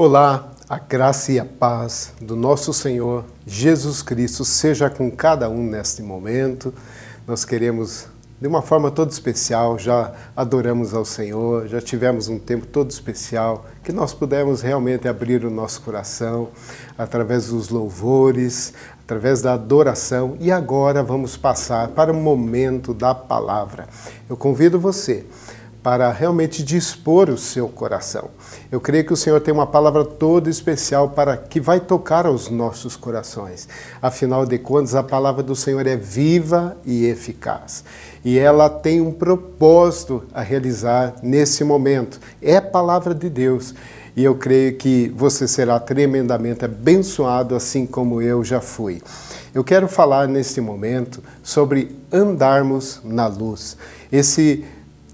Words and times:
Olá, 0.00 0.52
a 0.68 0.78
graça 0.78 1.32
e 1.32 1.40
a 1.40 1.44
paz 1.44 2.12
do 2.22 2.36
nosso 2.36 2.72
Senhor 2.72 3.24
Jesus 3.44 4.00
Cristo 4.00 4.44
seja 4.44 4.88
com 4.88 5.10
cada 5.10 5.50
um 5.50 5.60
neste 5.60 6.02
momento. 6.02 6.72
Nós 7.26 7.44
queremos, 7.44 8.06
de 8.40 8.46
uma 8.46 8.62
forma 8.62 8.92
toda 8.92 9.10
especial, 9.10 9.76
já 9.76 10.12
adoramos 10.36 10.94
ao 10.94 11.04
Senhor, 11.04 11.66
já 11.66 11.80
tivemos 11.80 12.28
um 12.28 12.38
tempo 12.38 12.64
todo 12.64 12.92
especial, 12.92 13.66
que 13.82 13.90
nós 13.90 14.14
pudemos 14.14 14.62
realmente 14.62 15.08
abrir 15.08 15.44
o 15.44 15.50
nosso 15.50 15.82
coração 15.82 16.50
através 16.96 17.48
dos 17.48 17.68
louvores, 17.68 18.72
através 19.02 19.42
da 19.42 19.54
adoração 19.54 20.36
e 20.38 20.52
agora 20.52 21.02
vamos 21.02 21.36
passar 21.36 21.88
para 21.88 22.12
o 22.12 22.14
momento 22.14 22.94
da 22.94 23.16
palavra. 23.16 23.88
Eu 24.30 24.36
convido 24.36 24.78
você 24.78 25.26
para 25.82 26.10
realmente 26.10 26.62
dispor 26.62 27.30
o 27.30 27.38
seu 27.38 27.68
coração. 27.68 28.30
Eu 28.70 28.80
creio 28.80 29.04
que 29.04 29.12
o 29.12 29.16
Senhor 29.16 29.40
tem 29.40 29.54
uma 29.54 29.66
palavra 29.66 30.04
toda 30.04 30.50
especial 30.50 31.10
para 31.10 31.36
que 31.36 31.60
vai 31.60 31.80
tocar 31.80 32.26
aos 32.26 32.50
nossos 32.50 32.96
corações. 32.96 33.68
Afinal 34.02 34.44
de 34.44 34.58
contas, 34.58 34.94
a 34.94 35.02
palavra 35.02 35.42
do 35.42 35.54
Senhor 35.54 35.86
é 35.86 35.96
viva 35.96 36.76
e 36.84 37.06
eficaz. 37.06 37.84
E 38.24 38.38
ela 38.38 38.68
tem 38.68 39.00
um 39.00 39.12
propósito 39.12 40.24
a 40.34 40.42
realizar 40.42 41.14
nesse 41.22 41.62
momento. 41.64 42.20
É 42.42 42.60
palavra 42.60 43.14
de 43.14 43.30
Deus. 43.30 43.74
E 44.16 44.24
eu 44.24 44.34
creio 44.34 44.76
que 44.76 45.12
você 45.16 45.46
será 45.46 45.78
tremendamente 45.78 46.64
abençoado, 46.64 47.54
assim 47.54 47.86
como 47.86 48.20
eu 48.20 48.42
já 48.42 48.60
fui. 48.60 49.00
Eu 49.54 49.62
quero 49.62 49.86
falar 49.86 50.26
neste 50.26 50.60
momento 50.60 51.22
sobre 51.42 51.96
andarmos 52.12 53.00
na 53.04 53.28
luz. 53.28 53.76
Esse 54.10 54.64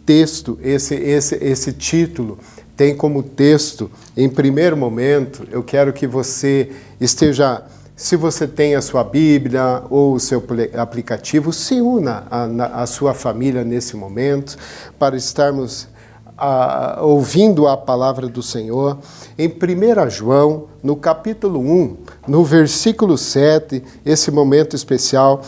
texto, 0.05 0.59
esse, 0.63 0.95
esse, 0.95 1.37
esse 1.37 1.73
título 1.73 2.39
tem 2.77 2.97
como 2.97 3.23
texto, 3.23 3.91
em 4.17 4.29
primeiro 4.29 4.77
momento, 4.77 5.47
eu 5.51 5.63
quero 5.63 5.93
que 5.93 6.07
você 6.07 6.71
esteja, 7.01 7.63
se 7.95 8.17
você 8.17 8.49
tem 8.49 8.75
a 8.75 8.83
sua 8.83 9.05
Bíblia 9.05 9.83
ou 9.89 10.15
o 10.15 10.21
seu 10.21 10.43
aplicativo, 10.77 11.53
se 11.53 11.81
una 11.81 12.27
à 12.73 12.85
sua 12.87 13.15
família 13.15 13.65
nesse 13.65 13.97
momento, 13.97 14.57
para 14.99 15.17
estarmos 15.17 15.89
a, 16.37 16.99
ouvindo 17.01 17.69
a 17.69 17.77
palavra 17.77 18.29
do 18.29 18.43
Senhor. 18.43 18.99
Em 19.39 19.49
1 19.49 20.11
João, 20.11 20.65
no 20.83 20.97
capítulo 20.97 21.61
1, 21.61 21.97
no 22.27 22.45
versículo 22.45 23.17
7, 23.17 23.83
esse 24.05 24.31
momento 24.31 24.75
especial, 24.75 25.43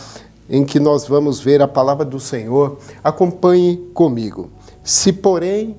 em 0.49 0.63
que 0.63 0.79
nós 0.79 1.07
vamos 1.07 1.39
ver 1.39 1.61
a 1.61 1.67
palavra 1.67 2.05
do 2.05 2.19
Senhor, 2.19 2.77
acompanhe 3.03 3.77
comigo. 3.93 4.49
Se, 4.83 5.11
porém, 5.11 5.75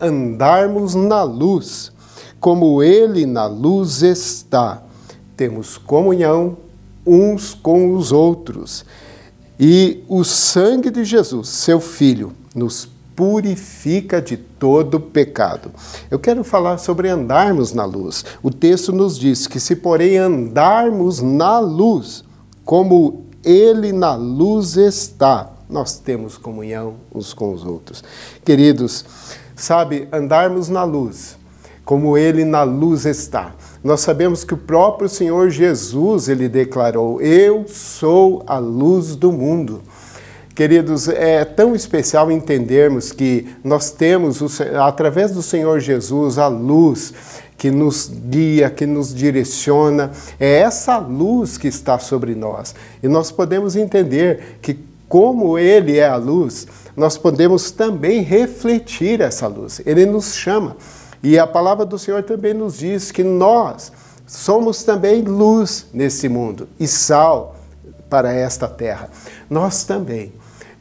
andarmos 0.00 0.94
na 0.94 1.22
luz, 1.22 1.92
como 2.38 2.82
Ele 2.82 3.26
na 3.26 3.46
luz 3.46 4.02
está, 4.02 4.82
temos 5.36 5.78
comunhão 5.78 6.56
uns 7.06 7.54
com 7.54 7.94
os 7.94 8.12
outros. 8.12 8.84
E 9.58 10.02
o 10.08 10.24
sangue 10.24 10.90
de 10.90 11.04
Jesus, 11.04 11.48
seu 11.48 11.80
Filho, 11.80 12.32
nos 12.54 12.88
purifica 13.14 14.20
de 14.20 14.36
todo 14.36 14.98
pecado. 14.98 15.70
Eu 16.10 16.18
quero 16.18 16.42
falar 16.42 16.78
sobre 16.78 17.08
andarmos 17.08 17.72
na 17.72 17.84
luz. 17.84 18.24
O 18.42 18.50
texto 18.50 18.92
nos 18.92 19.18
diz 19.18 19.46
que 19.46 19.60
se 19.60 19.76
porém 19.76 20.16
andarmos 20.16 21.20
na 21.20 21.58
luz, 21.58 22.24
como 22.64 23.26
ele 23.44 23.92
na 23.92 24.14
luz 24.14 24.76
está, 24.76 25.50
nós 25.68 25.98
temos 25.98 26.36
comunhão 26.36 26.94
uns 27.14 27.32
com 27.32 27.52
os 27.52 27.64
outros. 27.64 28.02
Queridos, 28.44 29.04
sabe, 29.56 30.08
andarmos 30.12 30.68
na 30.68 30.84
luz, 30.84 31.36
como 31.84 32.16
ele 32.16 32.44
na 32.44 32.62
luz 32.62 33.06
está. 33.06 33.54
Nós 33.82 34.00
sabemos 34.00 34.44
que 34.44 34.54
o 34.54 34.58
próprio 34.58 35.08
Senhor 35.08 35.50
Jesus, 35.50 36.28
ele 36.28 36.48
declarou: 36.48 37.20
"Eu 37.20 37.66
sou 37.68 38.42
a 38.46 38.58
luz 38.58 39.16
do 39.16 39.32
mundo". 39.32 39.82
Queridos, 40.54 41.08
é 41.08 41.46
tão 41.46 41.74
especial 41.74 42.30
entendermos 42.30 43.10
que 43.10 43.48
nós 43.64 43.90
temos, 43.90 44.60
através 44.78 45.32
do 45.32 45.42
Senhor 45.42 45.80
Jesus, 45.80 46.36
a 46.36 46.46
luz 46.46 47.14
que 47.62 47.70
nos 47.70 48.08
guia, 48.08 48.68
que 48.68 48.84
nos 48.84 49.14
direciona. 49.14 50.10
É 50.40 50.62
essa 50.62 50.98
luz 50.98 51.56
que 51.56 51.68
está 51.68 51.96
sobre 51.96 52.34
nós. 52.34 52.74
E 53.00 53.06
nós 53.06 53.30
podemos 53.30 53.76
entender 53.76 54.58
que, 54.60 54.80
como 55.08 55.56
Ele 55.56 55.96
é 55.96 56.08
a 56.08 56.16
luz, 56.16 56.66
nós 56.96 57.16
podemos 57.16 57.70
também 57.70 58.20
refletir 58.20 59.20
essa 59.20 59.46
luz. 59.46 59.80
Ele 59.86 60.04
nos 60.04 60.34
chama. 60.34 60.76
E 61.22 61.38
a 61.38 61.46
palavra 61.46 61.86
do 61.86 62.00
Senhor 62.00 62.24
também 62.24 62.52
nos 62.52 62.78
diz 62.78 63.12
que 63.12 63.22
nós 63.22 63.92
somos 64.26 64.82
também 64.82 65.22
luz 65.22 65.86
nesse 65.94 66.28
mundo 66.28 66.66
e 66.80 66.88
sal 66.88 67.54
para 68.10 68.32
esta 68.32 68.66
terra. 68.66 69.08
Nós 69.48 69.84
também 69.84 70.32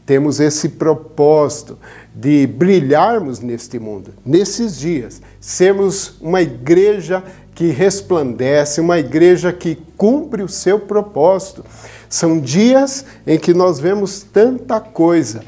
temos 0.04 0.40
esse 0.40 0.68
propósito 0.68 1.78
de 2.14 2.46
brilharmos 2.46 3.40
neste 3.40 3.80
mundo, 3.80 4.14
nesses 4.26 4.78
dias, 4.78 5.22
sermos 5.40 6.16
uma 6.20 6.42
igreja 6.42 7.24
que 7.56 7.68
resplandece, 7.68 8.82
uma 8.82 9.00
igreja 9.00 9.54
que 9.54 9.78
cumpre 9.96 10.44
o 10.44 10.48
seu 10.48 10.80
propósito. 10.80 11.64
São 12.10 12.40
dias 12.40 13.06
em 13.26 13.38
que 13.38 13.54
nós 13.54 13.80
vemos 13.80 14.22
tanta 14.22 14.80
coisa, 14.80 15.44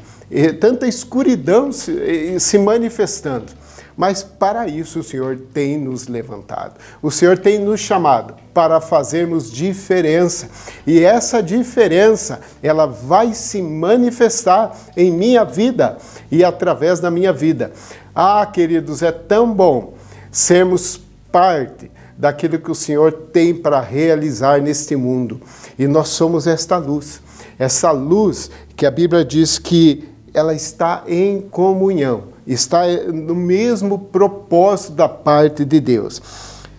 tanta 0.60 0.86
escuridão 0.86 1.70
se, 1.72 2.38
se 2.40 2.58
manifestando. 2.58 3.52
Mas 3.96 4.22
para 4.22 4.66
isso 4.66 5.00
o 5.00 5.04
Senhor 5.04 5.38
tem 5.52 5.78
nos 5.78 6.08
levantado. 6.08 6.74
O 7.00 7.10
Senhor 7.10 7.38
tem 7.38 7.58
nos 7.58 7.80
chamado 7.80 8.34
para 8.52 8.80
fazermos 8.80 9.50
diferença. 9.50 10.48
E 10.86 11.04
essa 11.04 11.42
diferença, 11.42 12.40
ela 12.62 12.86
vai 12.86 13.34
se 13.34 13.62
manifestar 13.62 14.76
em 14.96 15.12
minha 15.12 15.44
vida 15.44 15.96
e 16.30 16.42
através 16.42 16.98
da 16.98 17.10
minha 17.10 17.32
vida. 17.32 17.72
Ah, 18.14 18.44
queridos, 18.46 19.02
é 19.02 19.12
tão 19.12 19.52
bom 19.52 19.94
sermos 20.30 21.00
parte 21.30 21.90
daquilo 22.18 22.58
que 22.58 22.70
o 22.70 22.74
Senhor 22.74 23.12
tem 23.32 23.54
para 23.54 23.80
realizar 23.80 24.60
neste 24.60 24.96
mundo. 24.96 25.40
E 25.78 25.86
nós 25.86 26.08
somos 26.08 26.46
esta 26.46 26.76
luz. 26.76 27.22
Essa 27.58 27.92
luz 27.92 28.50
que 28.76 28.86
a 28.86 28.90
Bíblia 28.90 29.24
diz 29.24 29.58
que 29.58 30.08
ela 30.32 30.52
está 30.52 31.04
em 31.06 31.40
comunhão 31.40 32.33
está 32.46 32.86
no 33.12 33.34
mesmo 33.34 33.98
propósito 33.98 34.92
da 34.92 35.08
parte 35.08 35.64
de 35.64 35.80
Deus. 35.80 36.20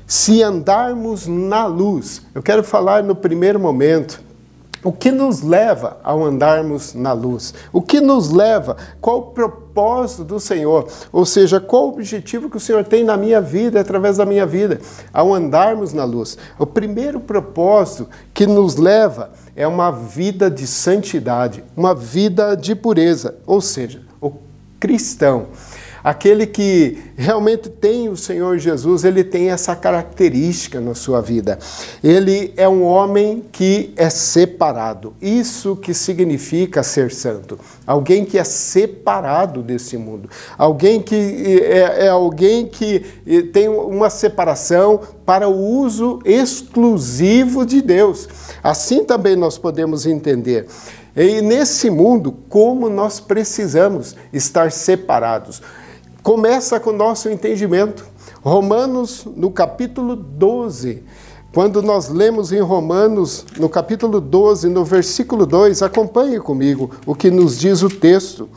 Se 0.08 0.44
andarmos 0.44 1.26
na 1.28 1.66
luz, 1.66 2.22
eu 2.34 2.44
quero 2.44 2.64
falar 2.64 3.04
no 3.04 3.16
primeiro 3.16 3.60
momento 3.60 4.24
o 4.86 4.92
que 4.92 5.12
nos 5.12 5.42
leva 5.42 5.98
ao 6.04 6.24
andarmos 6.24 6.94
na 6.94 7.12
luz? 7.12 7.56
O 7.74 7.82
que 7.82 8.00
nos 8.00 8.30
leva? 8.30 8.78
Qual 9.02 9.18
o 9.18 9.22
propósito 9.32 10.24
do 10.24 10.40
Senhor? 10.40 10.88
Ou 11.12 11.26
seja, 11.26 11.60
qual 11.60 11.86
o 11.86 11.90
objetivo 11.90 12.52
que 12.52 12.58
o 12.58 12.60
Senhor 12.60 12.84
tem 12.84 13.04
na 13.04 13.18
minha 13.18 13.42
vida, 13.42 13.82
através 13.82 14.18
da 14.18 14.28
minha 14.28 14.46
vida, 14.46 14.80
ao 15.12 15.34
andarmos 15.34 15.92
na 15.92 16.04
luz? 16.04 16.38
O 16.60 16.68
primeiro 16.68 17.20
propósito 17.20 18.08
que 18.32 18.46
nos 18.46 18.76
leva 18.76 19.32
é 19.56 19.66
uma 19.66 19.90
vida 19.90 20.52
de 20.52 20.68
santidade, 20.68 21.64
uma 21.76 21.96
vida 21.96 22.54
de 22.54 22.76
pureza, 22.76 23.34
ou 23.48 23.62
seja, 23.62 24.05
cristão. 24.80 25.48
Aquele 26.06 26.46
que 26.46 27.00
realmente 27.18 27.68
tem 27.68 28.10
o 28.10 28.16
Senhor 28.16 28.60
Jesus, 28.60 29.04
ele 29.04 29.24
tem 29.24 29.50
essa 29.50 29.76
característica 29.76 30.80
na 30.80 30.94
sua 30.94 31.20
vida. 31.20 31.58
Ele 32.04 32.54
é 32.56 32.70
um 32.70 32.84
homem 32.84 33.44
que 33.52 33.92
é 33.98 34.08
separado. 34.08 35.16
Isso 35.20 35.76
que 35.76 35.96
significa 35.96 36.84
ser 36.84 37.12
santo. 37.12 37.58
Alguém 37.88 38.24
que 38.24 38.38
é 38.38 38.44
separado 38.44 39.64
desse 39.64 39.98
mundo. 39.98 40.30
Alguém 40.56 41.02
que 41.02 41.16
é, 41.64 42.06
é 42.06 42.10
alguém 42.10 42.68
que 42.68 43.00
tem 43.52 43.68
uma 43.68 44.12
separação 44.12 45.00
para 45.26 45.50
o 45.50 45.58
uso 45.58 46.20
exclusivo 46.24 47.66
de 47.66 47.82
Deus. 47.82 48.30
Assim 48.62 49.04
também 49.04 49.36
nós 49.36 49.58
podemos 49.58 50.06
entender. 50.06 50.68
E 51.16 51.42
nesse 51.42 51.90
mundo, 51.90 52.34
como 52.50 52.90
nós 52.90 53.22
precisamos 53.22 54.16
estar 54.34 54.70
separados. 54.72 55.62
Começa 56.22 56.78
com 56.80 56.90
o 56.90 56.94
nosso 56.94 57.30
entendimento. 57.30 58.06
Romanos, 58.44 59.26
no 59.36 59.50
capítulo 59.50 60.16
12, 60.16 61.04
quando 61.54 61.82
nós 61.82 62.10
lemos 62.10 62.52
em 62.52 62.60
Romanos, 62.60 63.46
no 63.58 63.70
capítulo 63.70 64.20
12, 64.20 64.68
no 64.68 64.84
versículo 64.84 65.46
2, 65.46 65.82
acompanhe 65.82 66.38
comigo 66.38 66.92
o 67.06 67.16
que 67.16 67.32
nos 67.32 67.58
diz 67.58 67.82
o 67.82 67.88
texto. 67.88 68.50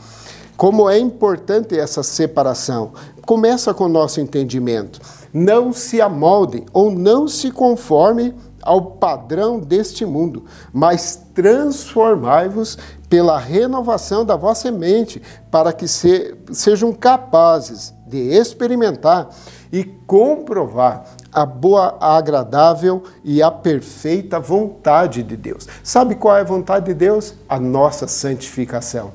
Como 0.57 0.89
é 0.89 0.99
importante 0.99 1.79
essa 1.79 2.03
separação. 2.03 2.91
Começa 3.25 3.73
com 3.73 3.85
o 3.85 3.89
nosso 3.89 4.19
entendimento. 4.19 4.99
Não 5.33 5.71
se 5.71 6.01
amoldem 6.01 6.65
ou 6.73 6.91
não 6.91 7.25
se 7.25 7.51
conformem 7.51 8.33
ao 8.61 8.81
padrão 8.91 9.59
deste 9.59 10.05
mundo, 10.05 10.45
mas 10.73 11.23
transformai-vos 11.33 12.77
pela 13.09 13.37
renovação 13.37 14.23
da 14.23 14.35
vossa 14.35 14.71
mente, 14.71 15.21
para 15.49 15.73
que 15.73 15.87
se, 15.87 16.35
sejam 16.51 16.93
capazes 16.93 17.93
de 18.05 18.17
experimentar 18.17 19.29
e 19.71 19.83
comprovar 19.83 21.05
a 21.31 21.45
boa, 21.45 21.97
a 21.99 22.17
agradável 22.17 23.03
e 23.23 23.41
a 23.41 23.51
perfeita 23.51 24.39
vontade 24.39 25.23
de 25.23 25.37
Deus. 25.37 25.67
Sabe 25.83 26.15
qual 26.15 26.35
é 26.37 26.41
a 26.41 26.43
vontade 26.43 26.87
de 26.87 26.93
Deus? 26.93 27.33
A 27.47 27.59
nossa 27.59 28.07
santificação. 28.07 29.11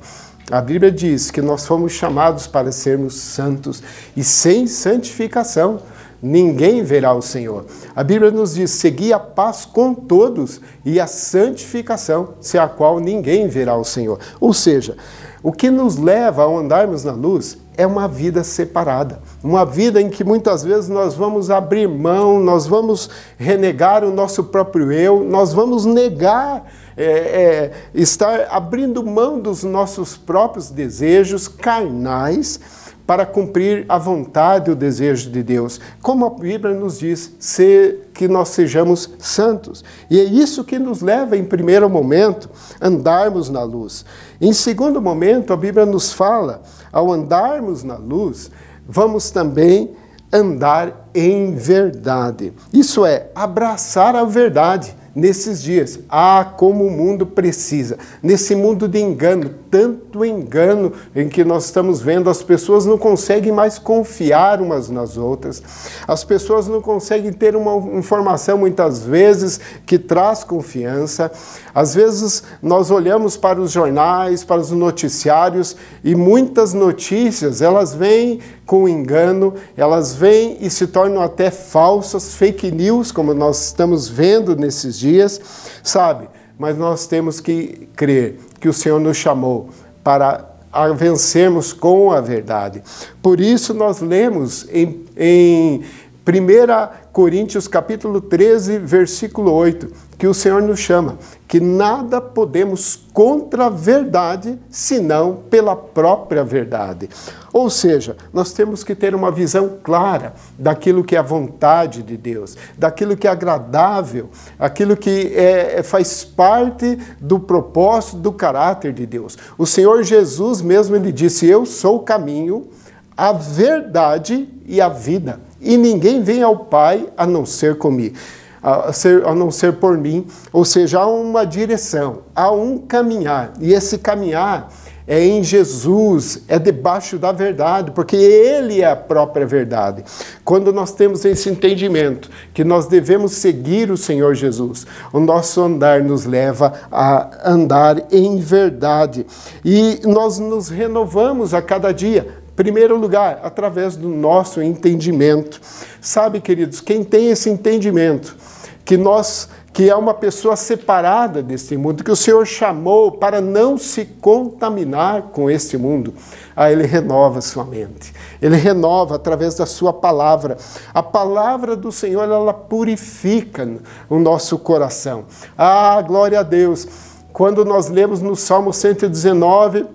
A 0.51 0.61
Bíblia 0.61 0.91
diz 0.91 1.31
que 1.31 1.41
nós 1.41 1.65
fomos 1.65 1.91
chamados 1.93 2.45
para 2.45 2.71
sermos 2.71 3.15
santos 3.15 3.81
e 4.15 4.23
sem 4.23 4.67
santificação 4.67 5.79
ninguém 6.21 6.83
verá 6.83 7.13
o 7.13 7.21
Senhor. 7.21 7.65
A 7.95 8.03
Bíblia 8.03 8.31
nos 8.31 8.55
diz: 8.55 8.71
segui 8.71 9.13
a 9.13 9.19
paz 9.19 9.65
com 9.65 9.93
todos 9.93 10.61
e 10.83 10.99
a 10.99 11.07
santificação, 11.07 12.35
sem 12.39 12.59
a 12.59 12.67
qual 12.67 12.99
ninguém 12.99 13.47
verá 13.47 13.75
o 13.75 13.83
Senhor. 13.83 14.19
Ou 14.39 14.53
seja, 14.53 14.97
o 15.43 15.51
que 15.51 15.69
nos 15.69 15.97
leva 15.97 16.43
a 16.43 16.47
andarmos 16.47 17.03
na 17.03 17.11
luz 17.11 17.57
é 17.77 17.85
uma 17.85 18.07
vida 18.07 18.43
separada, 18.43 19.19
uma 19.43 19.65
vida 19.65 20.01
em 20.01 20.09
que 20.09 20.23
muitas 20.23 20.63
vezes 20.63 20.89
nós 20.89 21.13
vamos 21.13 21.51
abrir 21.51 21.87
mão, 21.87 22.39
nós 22.39 22.65
vamos 22.65 23.09
renegar 23.37 24.03
o 24.03 24.11
nosso 24.11 24.45
próprio 24.45 24.91
eu, 24.91 25.23
nós 25.23 25.53
vamos 25.53 25.85
negar 25.85 26.65
é, 26.97 27.05
é, 27.05 27.71
estar 27.93 28.47
abrindo 28.49 29.05
mão 29.05 29.39
dos 29.39 29.63
nossos 29.63 30.15
próprios 30.15 30.69
desejos 30.69 31.47
carnais 31.47 32.59
para 33.05 33.25
cumprir 33.25 33.85
a 33.87 33.97
vontade 33.97 34.69
e 34.69 34.73
o 34.73 34.75
desejo 34.75 35.29
de 35.29 35.43
Deus. 35.43 35.79
Como 36.01 36.25
a 36.25 36.29
Bíblia 36.29 36.73
nos 36.73 36.99
diz, 36.99 37.35
ser, 37.39 38.09
que 38.13 38.27
nós 38.27 38.49
sejamos 38.49 39.09
santos. 39.19 39.83
E 40.09 40.19
é 40.19 40.23
isso 40.23 40.63
que 40.63 40.79
nos 40.79 41.01
leva, 41.01 41.37
em 41.37 41.43
primeiro 41.43 41.89
momento, 41.89 42.49
a 42.79 42.87
andarmos 42.87 43.49
na 43.49 43.63
luz. 43.63 44.05
Em 44.41 44.53
segundo 44.53 45.01
momento, 45.01 45.53
a 45.53 45.57
Bíblia 45.57 45.85
nos 45.85 46.11
fala, 46.11 46.61
ao 46.91 47.11
andarmos 47.11 47.83
na 47.83 47.97
luz, 47.97 48.49
vamos 48.87 49.29
também 49.29 49.91
andar 50.31 51.09
em 51.13 51.53
verdade. 51.53 52.53
Isso 52.73 53.05
é, 53.05 53.29
abraçar 53.35 54.15
a 54.15 54.23
verdade 54.23 54.95
nesses 55.15 55.63
dias. 55.63 55.97
Ah, 56.09 56.53
como 56.57 56.85
o 56.85 56.91
mundo 56.91 57.25
precisa. 57.25 57.97
Nesse 58.21 58.53
mundo 58.53 58.87
de 58.87 58.99
engano, 58.99 59.49
tanto 59.71 60.25
engano 60.25 60.91
em 61.15 61.29
que 61.29 61.43
nós 61.45 61.65
estamos 61.65 62.01
vendo, 62.01 62.29
as 62.29 62.43
pessoas 62.43 62.85
não 62.85 62.97
conseguem 62.97 63.51
mais 63.51 63.79
confiar 63.79 64.61
umas 64.61 64.89
nas 64.89 65.17
outras. 65.17 65.63
As 66.05 66.23
pessoas 66.25 66.67
não 66.67 66.81
conseguem 66.81 67.31
ter 67.31 67.55
uma 67.55 67.97
informação 67.97 68.57
muitas 68.57 69.05
vezes 69.05 69.59
que 69.85 69.97
traz 69.97 70.43
confiança. 70.43 71.31
Às 71.73 71.95
vezes 71.95 72.43
nós 72.61 72.91
olhamos 72.91 73.37
para 73.37 73.61
os 73.61 73.71
jornais, 73.71 74.43
para 74.43 74.59
os 74.59 74.71
noticiários 74.71 75.77
e 76.03 76.13
muitas 76.13 76.73
notícias, 76.73 77.61
elas 77.61 77.93
vêm 77.93 78.39
com 78.65 78.89
engano, 78.89 79.53
elas 79.77 80.15
vêm 80.15 80.57
e 80.59 80.69
se 80.69 80.87
tornam 80.87 81.21
até 81.21 81.51
falsas, 81.51 82.33
fake 82.35 82.71
news, 82.71 83.11
como 83.11 83.33
nós 83.33 83.67
estamos 83.67 84.09
vendo 84.09 84.55
nesses 84.55 84.97
dias, 84.97 85.39
sabe? 85.83 86.27
Mas 86.57 86.77
nós 86.77 87.05
temos 87.05 87.39
que 87.39 87.87
crer 87.95 88.39
que 88.59 88.67
o 88.67 88.73
Senhor 88.73 88.99
nos 88.99 89.17
chamou 89.17 89.69
para 90.03 90.55
vencermos 90.97 91.71
com 91.71 92.11
a 92.11 92.19
verdade. 92.19 92.81
Por 93.21 93.39
isso 93.39 93.73
nós 93.73 94.01
lemos 94.01 94.67
em, 94.71 95.05
em 95.15 95.83
1 96.27 97.11
Coríntios 97.13 97.67
capítulo 97.67 98.19
13, 98.19 98.79
versículo 98.79 99.53
8, 99.53 99.91
que 100.17 100.25
o 100.25 100.33
Senhor 100.33 100.59
nos 100.59 100.79
chama, 100.79 101.19
que 101.47 101.59
nada 101.59 102.19
podemos 102.19 102.99
contra 103.13 103.67
a 103.67 103.69
verdade, 103.69 104.57
senão 104.67 105.43
pela 105.51 105.75
própria 105.75 106.43
verdade. 106.43 107.07
Ou 107.53 107.69
seja, 107.69 108.17
nós 108.33 108.51
temos 108.51 108.83
que 108.83 108.95
ter 108.95 109.13
uma 109.13 109.29
visão 109.29 109.77
clara 109.83 110.33
daquilo 110.57 111.03
que 111.03 111.15
é 111.15 111.19
a 111.19 111.21
vontade 111.21 112.01
de 112.01 112.17
Deus, 112.17 112.57
daquilo 112.75 113.15
que 113.15 113.27
é 113.27 113.29
agradável, 113.29 114.31
aquilo 114.57 114.97
que 114.97 115.31
é, 115.35 115.77
é 115.77 115.83
faz 115.83 116.25
parte 116.25 116.97
do 117.21 117.39
propósito, 117.39 118.17
do 118.17 118.33
caráter 118.33 118.91
de 118.93 119.05
Deus. 119.05 119.37
O 119.59 119.65
Senhor 119.67 120.01
Jesus 120.01 120.59
mesmo 120.59 120.95
ele 120.95 121.11
disse: 121.11 121.45
Eu 121.45 121.67
sou 121.67 121.97
o 121.97 122.03
caminho, 122.03 122.67
a 123.15 123.31
verdade 123.31 124.49
e 124.65 124.81
a 124.81 124.89
vida 124.89 125.44
e 125.65 125.77
ninguém 125.77 126.21
vem 126.21 126.43
ao 126.43 126.57
Pai 126.57 127.07
a 127.17 127.25
não 127.25 127.45
ser 127.45 127.77
comigo. 127.77 128.15
A, 128.61 128.91
ser, 128.91 129.27
a 129.27 129.35
não 129.35 129.51
ser 129.51 129.73
por 129.73 129.95
mim, 129.95 130.25
ou 130.51 130.65
seja, 130.65 131.01
há 131.01 131.05
uma 131.05 131.45
direção, 131.45 132.21
há 132.35 132.51
um 132.51 132.79
caminhar, 132.79 133.53
e 133.61 133.71
esse 133.71 133.99
caminhar 133.99 134.71
é 135.07 135.23
em 135.23 135.43
Jesus, 135.43 136.43
é 136.47 136.57
debaixo 136.57 137.19
da 137.19 137.31
verdade, 137.31 137.91
porque 137.91 138.15
Ele 138.15 138.81
é 138.81 138.89
a 138.89 138.95
própria 138.95 139.45
verdade. 139.45 140.03
Quando 140.43 140.73
nós 140.73 140.91
temos 140.91 141.23
esse 141.25 141.47
entendimento 141.47 142.29
que 142.53 142.63
nós 142.63 142.87
devemos 142.87 143.33
seguir 143.33 143.91
o 143.91 143.97
Senhor 143.97 144.33
Jesus, 144.33 144.87
o 145.13 145.19
nosso 145.19 145.61
andar 145.61 146.01
nos 146.01 146.25
leva 146.25 146.73
a 146.91 147.51
andar 147.51 148.07
em 148.11 148.37
verdade. 148.37 149.27
E 149.63 150.01
nós 150.05 150.39
nos 150.39 150.69
renovamos 150.69 151.53
a 151.53 151.61
cada 151.61 151.91
dia, 151.91 152.43
Primeiro 152.55 152.97
lugar, 152.97 153.39
através 153.43 153.95
do 153.95 154.09
nosso 154.09 154.61
entendimento. 154.61 155.59
Sabe, 155.99 156.39
queridos, 156.39 156.79
quem 156.79 157.03
tem 157.03 157.29
esse 157.29 157.49
entendimento, 157.49 158.35
que 158.83 158.95
nós 158.97 159.49
que 159.75 159.89
é 159.89 159.95
uma 159.95 160.13
pessoa 160.13 160.55
separada 160.55 161.43
deste 161.43 161.75
mundo, 161.75 162.01
que 162.01 162.09
o 162.09 162.15
Senhor 162.15 162.47
chamou 162.47 163.11
para 163.11 163.41
não 163.41 163.77
se 163.77 164.05
contaminar 164.05 165.23
com 165.33 165.51
este 165.51 165.77
mundo, 165.77 166.13
aí 166.55 166.71
ele 166.71 166.85
renova 166.85 167.41
sua 167.41 167.65
mente. 167.65 168.13
Ele 168.41 168.55
renova 168.55 169.15
através 169.17 169.55
da 169.55 169.65
sua 169.65 169.91
palavra. 169.91 170.55
A 170.93 171.03
palavra 171.03 171.75
do 171.75 171.91
Senhor, 171.91 172.23
ela 172.23 172.53
purifica 172.53 173.69
o 174.09 174.17
nosso 174.17 174.57
coração. 174.57 175.25
Ah, 175.57 176.01
glória 176.01 176.39
a 176.39 176.43
Deus. 176.43 176.87
Quando 177.33 177.65
nós 177.65 177.89
lemos 177.89 178.21
no 178.21 178.33
Salmo 178.33 178.71
119, 178.71 179.87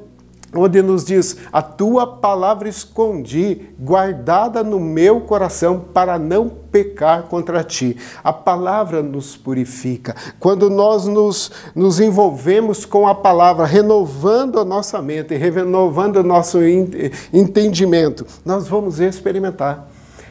onde 0.55 0.82
nos 0.82 1.05
diz: 1.05 1.37
A 1.52 1.62
tua 1.62 2.06
palavra 2.06 2.69
escondi, 2.69 3.69
guardada 3.79 4.62
no 4.62 4.81
meu 4.81 5.20
coração, 5.20 5.81
para 5.93 6.19
não 6.19 6.49
pecar 6.49 7.25
contra 7.25 7.64
ti. 7.64 7.97
A 8.23 8.32
palavra 8.32 9.02
nos 9.02 9.37
purifica. 9.37 10.14
Quando 10.38 10.70
nós 10.70 11.06
nos, 11.06 11.50
nos 11.75 12.00
envolvemos 12.00 12.85
com 12.85 13.06
a 13.06 13.14
palavra, 13.14 13.64
renovando 13.64 14.58
a 14.58 14.64
nossa 14.64 15.00
mente, 15.02 15.35
renovando 15.37 16.17
o 16.17 16.23
nosso 16.23 16.58
entendimento, 17.32 18.26
nós 18.44 18.69
vamos 18.69 19.00
experimentar 19.00 19.88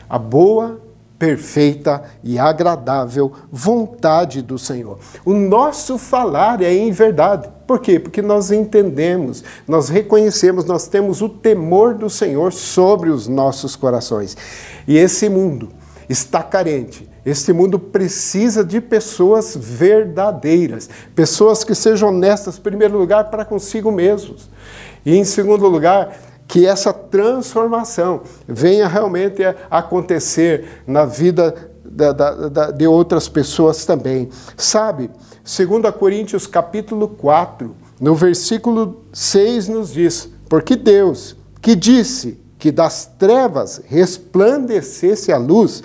a 0.10 0.18
boa, 0.18 0.80
perfeita 1.20 2.02
e 2.24 2.40
agradável 2.40 3.34
vontade 3.52 4.42
do 4.42 4.58
Senhor. 4.58 4.98
O 5.26 5.34
nosso 5.34 5.98
falar 5.98 6.62
é 6.62 6.74
em 6.74 6.92
verdade. 6.92 7.50
Por 7.68 7.80
quê? 7.80 8.00
Porque 8.00 8.22
nós 8.22 8.50
entendemos, 8.50 9.44
nós 9.68 9.90
reconhecemos, 9.90 10.64
nós 10.64 10.88
temos 10.88 11.22
o 11.22 11.28
temor 11.28 11.94
do 11.94 12.10
Senhor 12.10 12.54
sobre 12.54 13.10
os 13.10 13.28
nossos 13.28 13.76
corações. 13.76 14.38
E 14.88 14.98
esse 14.98 15.28
mundo 15.28 15.70
está 16.08 16.42
carente. 16.42 17.08
Este 17.26 17.52
mundo 17.52 17.78
precisa 17.78 18.64
de 18.64 18.80
pessoas 18.80 19.56
verdadeiras, 19.56 20.90
pessoas 21.14 21.64
que 21.66 21.76
sejam 21.76 22.10
honestas, 22.10 22.58
em 22.58 22.62
primeiro 22.62 22.98
lugar, 22.98 23.30
para 23.30 23.44
consigo 23.44 23.92
mesmos. 23.92 24.50
E 25.06 25.16
em 25.16 25.24
segundo 25.24 25.68
lugar, 25.68 26.18
que 26.50 26.66
essa 26.66 26.92
transformação 26.92 28.22
venha 28.48 28.88
realmente 28.88 29.44
a 29.44 29.56
acontecer 29.70 30.82
na 30.88 31.06
vida 31.06 31.54
da, 31.86 32.12
da, 32.12 32.50
da, 32.50 32.72
de 32.72 32.88
outras 32.88 33.30
pessoas 33.30 33.86
também. 33.86 34.30
Sabe, 34.58 35.12
2 35.44 35.94
Coríntios 35.96 36.48
capítulo 36.48 37.08
4, 37.08 37.76
no 38.02 38.16
versículo 38.16 39.04
6 39.14 39.68
nos 39.68 39.94
diz, 39.94 40.28
porque 40.50 40.76
Deus, 40.76 41.36
que 41.62 41.76
disse 41.76 42.40
que 42.58 42.72
das 42.72 43.06
trevas 43.06 43.84
resplandecesse 43.86 45.32
a 45.32 45.38
luz, 45.38 45.84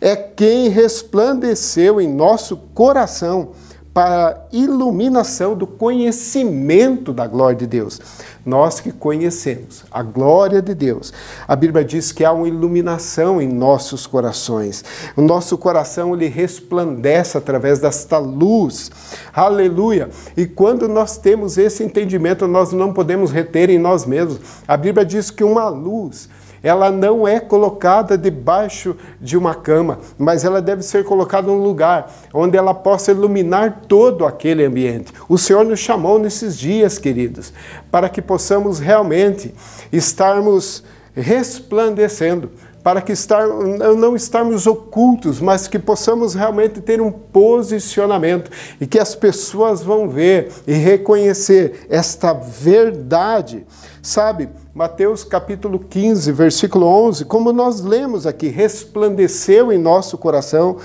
é 0.00 0.16
quem 0.16 0.68
resplandeceu 0.68 2.00
em 2.00 2.12
nosso 2.12 2.56
coração 2.74 3.50
para 3.92 4.28
a 4.28 4.36
iluminação 4.52 5.56
do 5.56 5.66
conhecimento 5.66 7.12
da 7.12 7.26
glória 7.26 7.56
de 7.56 7.66
Deus. 7.66 8.00
Nós 8.44 8.80
que 8.80 8.90
conhecemos 8.90 9.84
a 9.90 10.02
glória 10.02 10.62
de 10.62 10.74
Deus. 10.74 11.12
A 11.46 11.54
Bíblia 11.54 11.84
diz 11.84 12.12
que 12.12 12.24
há 12.24 12.32
uma 12.32 12.48
iluminação 12.48 13.40
em 13.40 13.48
nossos 13.48 14.06
corações. 14.06 14.84
O 15.16 15.20
nosso 15.20 15.58
coração 15.58 16.14
ele 16.14 16.26
resplandece 16.26 17.36
através 17.36 17.78
desta 17.78 18.18
luz. 18.18 18.90
Aleluia! 19.32 20.08
E 20.36 20.46
quando 20.46 20.88
nós 20.88 21.16
temos 21.18 21.58
esse 21.58 21.82
entendimento, 21.84 22.46
nós 22.48 22.72
não 22.72 22.92
podemos 22.92 23.30
reter 23.30 23.70
em 23.70 23.78
nós 23.78 24.06
mesmos. 24.06 24.40
A 24.66 24.76
Bíblia 24.76 25.04
diz 25.04 25.30
que 25.30 25.44
uma 25.44 25.68
luz 25.68 26.28
ela 26.62 26.90
não 26.90 27.26
é 27.26 27.40
colocada 27.40 28.16
debaixo 28.16 28.96
de 29.20 29.36
uma 29.36 29.54
cama, 29.54 29.98
mas 30.18 30.44
ela 30.44 30.60
deve 30.60 30.82
ser 30.82 31.04
colocada 31.04 31.46
num 31.46 31.62
lugar 31.62 32.12
onde 32.32 32.56
ela 32.56 32.74
possa 32.74 33.10
iluminar 33.10 33.82
todo 33.88 34.26
aquele 34.26 34.64
ambiente. 34.64 35.12
O 35.28 35.38
Senhor 35.38 35.64
nos 35.64 35.80
chamou 35.80 36.18
nesses 36.18 36.58
dias, 36.58 36.98
queridos, 36.98 37.52
para 37.90 38.08
que 38.08 38.20
possamos 38.20 38.78
realmente 38.78 39.54
estarmos 39.92 40.84
resplandecendo 41.14 42.50
para 42.82 43.02
que 43.02 43.12
estar, 43.12 43.46
não 43.46 44.16
estarmos 44.16 44.66
ocultos, 44.66 45.40
mas 45.40 45.68
que 45.68 45.78
possamos 45.78 46.34
realmente 46.34 46.80
ter 46.80 47.00
um 47.00 47.10
posicionamento 47.12 48.50
e 48.80 48.86
que 48.86 48.98
as 48.98 49.14
pessoas 49.14 49.82
vão 49.82 50.08
ver 50.08 50.50
e 50.66 50.72
reconhecer 50.72 51.86
esta 51.90 52.32
verdade. 52.32 53.66
Sabe, 54.02 54.48
Mateus 54.72 55.24
capítulo 55.24 55.80
15, 55.80 56.30
versículo 56.30 56.86
11, 56.86 57.24
como 57.24 57.52
nós 57.52 57.80
lemos 57.80 58.24
aqui, 58.24 58.46
resplandeceu 58.46 59.72
em 59.72 59.78
nosso 59.78 60.16
coração. 60.16 60.76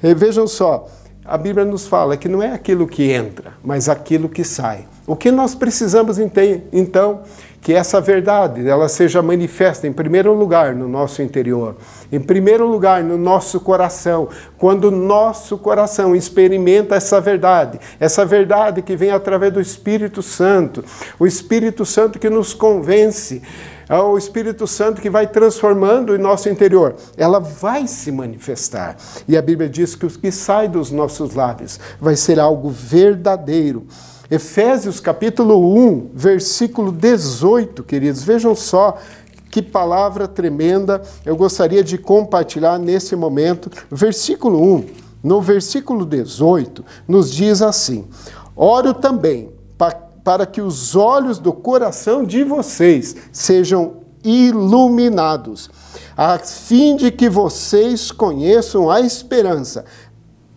E 0.00 0.14
vejam 0.14 0.46
só, 0.46 0.88
a 1.24 1.36
Bíblia 1.36 1.64
nos 1.64 1.88
fala 1.88 2.16
que 2.16 2.28
não 2.28 2.40
é 2.40 2.52
aquilo 2.52 2.86
que 2.86 3.10
entra, 3.10 3.54
mas 3.64 3.88
aquilo 3.88 4.28
que 4.28 4.44
sai. 4.44 4.86
O 5.04 5.16
que 5.16 5.32
nós 5.32 5.56
precisamos 5.56 6.20
então 6.72 7.22
que 7.60 7.72
essa 7.72 8.00
verdade 8.00 8.68
ela 8.68 8.88
seja 8.88 9.20
manifesta 9.20 9.86
em 9.86 9.92
primeiro 9.92 10.32
lugar 10.32 10.74
no 10.74 10.88
nosso 10.88 11.22
interior, 11.22 11.76
em 12.12 12.20
primeiro 12.20 12.66
lugar 12.66 13.02
no 13.02 13.18
nosso 13.18 13.60
coração, 13.60 14.28
quando 14.56 14.84
o 14.84 14.90
nosso 14.90 15.58
coração 15.58 16.14
experimenta 16.14 16.94
essa 16.94 17.20
verdade, 17.20 17.80
essa 17.98 18.24
verdade 18.24 18.82
que 18.82 18.96
vem 18.96 19.10
através 19.10 19.52
do 19.52 19.60
Espírito 19.60 20.22
Santo, 20.22 20.84
o 21.18 21.26
Espírito 21.26 21.84
Santo 21.84 22.18
que 22.18 22.30
nos 22.30 22.54
convence, 22.54 23.42
é 23.88 23.96
o 23.98 24.18
Espírito 24.18 24.66
Santo 24.66 25.00
que 25.00 25.08
vai 25.08 25.28
transformando 25.28 26.12
o 26.12 26.18
nosso 26.18 26.48
interior, 26.48 26.96
ela 27.16 27.38
vai 27.38 27.86
se 27.86 28.10
manifestar. 28.10 28.96
E 29.28 29.36
a 29.36 29.42
Bíblia 29.42 29.68
diz 29.68 29.94
que 29.94 30.06
o 30.06 30.10
que 30.10 30.32
sai 30.32 30.66
dos 30.66 30.90
nossos 30.90 31.34
lábios 31.34 31.78
vai 32.00 32.16
ser 32.16 32.40
algo 32.40 32.68
verdadeiro 32.68 33.86
Efésios 34.28 34.98
capítulo 34.98 35.56
1, 35.56 36.10
versículo 36.12 36.90
18, 36.90 37.84
queridos, 37.84 38.24
vejam 38.24 38.56
só 38.56 38.98
que 39.50 39.62
palavra 39.62 40.26
tremenda 40.26 41.00
eu 41.24 41.36
gostaria 41.36 41.82
de 41.82 41.96
compartilhar 41.96 42.76
nesse 42.76 43.14
momento. 43.14 43.70
Versículo 43.88 44.60
1, 44.60 44.86
no 45.22 45.40
versículo 45.40 46.04
18, 46.04 46.84
nos 47.06 47.32
diz 47.32 47.62
assim: 47.62 48.04
Oro 48.56 48.92
também 48.92 49.50
para 50.24 50.44
que 50.44 50.60
os 50.60 50.96
olhos 50.96 51.38
do 51.38 51.52
coração 51.52 52.24
de 52.24 52.42
vocês 52.42 53.14
sejam 53.30 53.98
iluminados, 54.24 55.70
a 56.16 56.36
fim 56.36 56.96
de 56.96 57.12
que 57.12 57.28
vocês 57.28 58.10
conheçam 58.10 58.90
a 58.90 59.00
esperança 59.00 59.84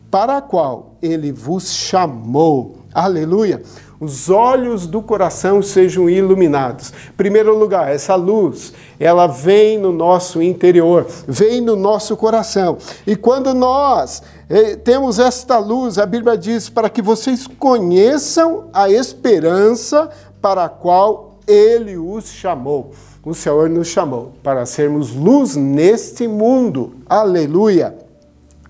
para 0.09 0.38
a 0.38 0.41
qual 0.41 0.95
ele 1.03 1.31
vos 1.31 1.71
chamou 1.71 2.78
Aleluia! 3.00 3.62
Os 3.98 4.29
olhos 4.29 4.86
do 4.86 5.01
coração 5.01 5.62
sejam 5.62 6.10
iluminados. 6.10 6.91
Primeiro 7.15 7.58
lugar, 7.58 7.89
essa 7.89 8.13
luz, 8.15 8.74
ela 9.00 9.25
vem 9.25 9.77
no 9.77 9.94
nosso 9.94 10.41
interior, 10.41 11.08
vem 11.25 11.62
no 11.62 11.77
nosso 11.77 12.18
coração. 12.18 12.77
E 13.08 13.15
quando 13.15 13.53
nós 13.53 14.22
eh, 14.50 14.75
temos 14.75 15.18
esta 15.18 15.58
luz, 15.60 15.98
a 15.98 16.06
Bíblia 16.06 16.38
diz 16.38 16.68
para 16.68 16.89
que 16.89 17.01
vocês 17.01 17.48
conheçam 17.48 18.65
a 18.74 18.89
esperança 18.89 20.10
para 20.41 20.65
a 20.65 20.70
qual 20.70 21.38
ele 21.48 21.98
os 21.98 22.27
chamou. 22.27 22.91
O 23.24 23.34
Senhor 23.34 23.70
nos 23.70 23.88
chamou 23.88 24.34
para 24.44 24.65
sermos 24.65 25.15
luz 25.15 25.56
neste 25.56 26.27
mundo. 26.27 26.96
Aleluia! 27.08 28.09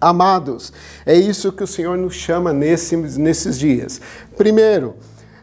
Amados, 0.02 0.72
é 1.06 1.14
isso 1.16 1.52
que 1.52 1.64
o 1.64 1.68
Senhor 1.68 1.98
nos 1.98 2.14
chama 2.14 2.54
nesses, 2.54 3.18
nesses 3.18 3.60
dias. 3.60 4.00
Primeiro, 4.38 4.96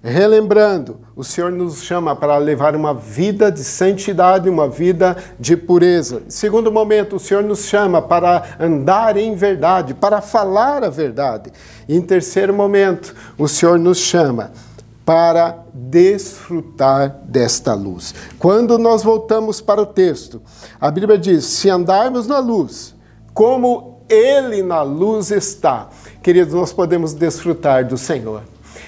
relembrando, 0.02 1.00
o 1.14 1.22
Senhor 1.22 1.52
nos 1.52 1.82
chama 1.82 2.16
para 2.16 2.38
levar 2.38 2.75
uma 2.75 2.94
vida 2.94 3.50
de 3.50 3.62
santidade, 3.62 4.48
uma 4.48 4.68
vida 4.68 5.16
de 5.38 5.56
pureza. 5.56 6.22
Segundo 6.28 6.72
momento, 6.72 7.16
o 7.16 7.20
Senhor 7.20 7.42
nos 7.42 7.64
chama 7.66 8.00
para 8.00 8.56
andar 8.58 9.16
em 9.16 9.34
verdade, 9.34 9.92
para 9.92 10.20
falar 10.20 10.84
a 10.84 10.88
verdade. 10.88 11.52
E 11.88 11.96
em 11.96 12.00
terceiro 12.00 12.54
momento, 12.54 13.14
o 13.36 13.48
Senhor 13.48 13.78
nos 13.78 13.98
chama 13.98 14.52
para 15.04 15.64
desfrutar 15.72 17.20
desta 17.25 17.75
luz. 17.75 18.14
Quando 18.38 18.78
nós 18.78 19.02
voltamos 19.02 19.60
para 19.60 19.80
o 19.82 19.86
texto, 19.86 20.40
a 20.80 20.90
Bíblia 20.90 21.18
diz: 21.18 21.44
se 21.44 21.68
andarmos 21.68 22.26
na 22.26 22.38
luz, 22.38 22.94
como 23.34 23.96
ele 24.08 24.62
na 24.62 24.82
luz 24.82 25.30
está. 25.30 25.88
Queridos, 26.22 26.54
nós 26.54 26.72
podemos 26.72 27.12
desfrutar 27.12 27.86
do 27.86 27.96
Senhor. 27.96 28.42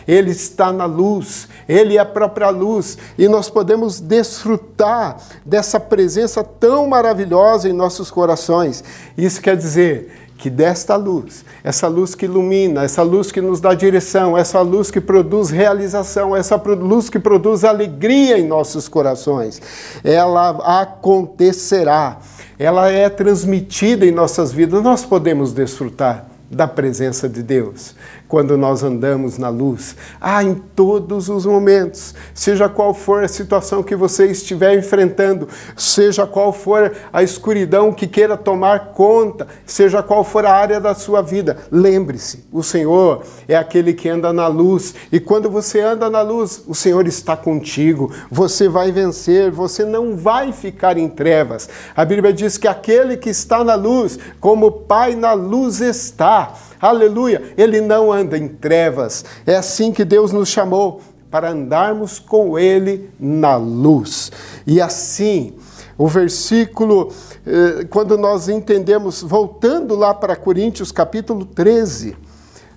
Ele 0.07 0.31
está 0.31 0.73
na 0.73 0.87
luz, 0.87 1.49
Ele 1.69 1.99
é 1.99 2.01
a 2.01 2.05
própria 2.05 2.49
luz, 2.49 2.97
e 3.19 3.29
nós 3.29 3.51
podemos 3.51 4.01
desfrutar 4.01 5.19
dessa 5.45 5.79
presença 5.79 6.43
tão 6.43 6.87
maravilhosa 6.87 7.69
em 7.69 7.75
nossos 7.75 8.11
corações. 8.11 8.83
Isso 9.19 9.43
quer 9.43 9.55
dizer 9.55 10.29
que 10.39 10.49
desta 10.49 10.95
luz, 10.97 11.45
essa 11.63 11.89
luz 11.89 12.15
que 12.15 12.25
ilumina, 12.25 12.85
essa 12.85 13.03
luz 13.03 13.31
que 13.31 13.41
nos 13.41 13.61
dá 13.61 13.75
direção, 13.75 14.39
essa 14.39 14.61
luz 14.61 14.91
que 14.91 15.01
produz 15.01 15.51
realização, 15.51 16.35
essa 16.35 16.57
luz 16.57 17.11
que 17.11 17.19
produz 17.19 17.65
alegria 17.65 18.39
em 18.39 18.47
nossos 18.47 18.89
corações, 18.89 19.61
ela 20.03 20.81
acontecerá 20.81 22.19
ela 22.59 22.91
é 22.91 23.09
transmitida 23.09 24.05
em 24.05 24.11
nossas 24.11 24.53
vidas, 24.53 24.83
nós 24.83 25.05
podemos 25.05 25.53
desfrutar 25.53 26.27
da 26.51 26.67
presença 26.67 27.29
de 27.29 27.43
Deus 27.43 27.95
quando 28.29 28.57
nós 28.59 28.83
andamos 28.83 29.39
na 29.39 29.49
luz. 29.49 29.97
Ah, 30.21 30.45
em 30.45 30.55
todos 30.55 31.29
os 31.29 31.47
momentos, 31.47 32.15
seja 32.35 32.69
qual 32.69 32.93
for 32.93 33.25
a 33.25 33.29
situação 33.29 33.83
que 33.83 33.97
você 33.97 34.27
estiver 34.27 34.79
enfrentando, 34.79 35.49
seja 35.77 36.27
qual 36.27 36.53
for 36.53 36.93
a 37.13 37.23
escuridão 37.23 37.93
que 37.93 38.07
queira 38.07 38.37
tomar 38.37 38.93
conta, 38.93 39.49
seja 39.65 40.03
qual 40.03 40.23
for 40.23 40.45
a 40.45 40.53
área 40.53 40.79
da 40.79 40.95
sua 40.95 41.23
vida, 41.23 41.57
lembre-se: 41.73 42.45
o 42.53 42.63
Senhor 42.63 43.23
é 43.49 43.57
aquele 43.57 43.95
que 43.95 44.09
anda 44.09 44.33
na 44.33 44.47
luz, 44.47 44.95
e 45.11 45.19
quando 45.19 45.51
você 45.51 45.81
anda 45.81 46.11
na 46.11 46.21
luz, 46.21 46.63
o 46.67 46.75
Senhor 46.75 47.07
está 47.07 47.37
contigo, 47.37 48.13
você 48.31 48.69
vai 48.69 48.93
vencer, 48.93 49.51
você 49.51 49.85
não 49.85 50.17
vai 50.17 50.53
ficar 50.53 50.99
em 50.99 51.09
trevas. 51.09 51.69
A 51.97 52.05
Bíblia 52.05 52.33
diz 52.33 52.59
que 52.59 52.69
aquele 52.69 53.17
que 53.17 53.31
está 53.31 53.65
na 53.65 53.75
luz, 53.75 54.19
como 54.39 54.67
o 54.67 54.73
Pai 54.73 55.15
na 55.15 55.33
luz 55.33 55.81
está, 55.81 56.55
Aleluia! 56.81 57.43
Ele 57.57 57.81
não 57.81 58.13
anda 58.13 58.39
em 58.39 58.47
trevas. 58.49 59.25
É 59.47 59.57
assim 59.57 59.91
que 59.91 60.05
Deus 60.05 60.33
nos 60.33 60.49
chamou 60.49 61.01
para 61.31 61.51
andarmos 61.51 62.19
com 62.19 62.59
Ele 62.59 63.11
na 63.19 63.57
luz. 63.57 64.31
E 64.67 64.81
assim, 64.81 65.55
o 65.97 66.07
versículo, 66.07 67.13
eh, 67.47 67.85
quando 67.91 68.17
nós 68.17 68.49
entendemos, 68.49 69.23
voltando 69.23 69.97
lá 69.97 70.15
para 70.15 70.37
Coríntios 70.37 70.93
capítulo 70.93 71.45
13, 71.45 72.17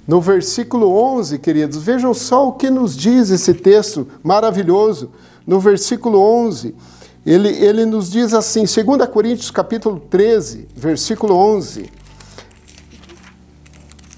no 0.07 0.19
versículo 0.19 0.91
11, 0.91 1.37
queridos, 1.37 1.83
vejam 1.83 2.13
só 2.13 2.47
o 2.47 2.53
que 2.53 2.69
nos 2.69 2.97
diz 2.97 3.29
esse 3.29 3.53
texto 3.53 4.07
maravilhoso. 4.23 5.11
No 5.45 5.59
versículo 5.59 6.19
11, 6.19 6.75
ele, 7.25 7.49
ele 7.49 7.85
nos 7.85 8.09
diz 8.09 8.33
assim, 8.33 8.61
2 8.61 9.07
Coríntios 9.09 9.51
capítulo 9.51 9.99
13, 10.09 10.67
versículo 10.75 11.35
11 11.35 12.00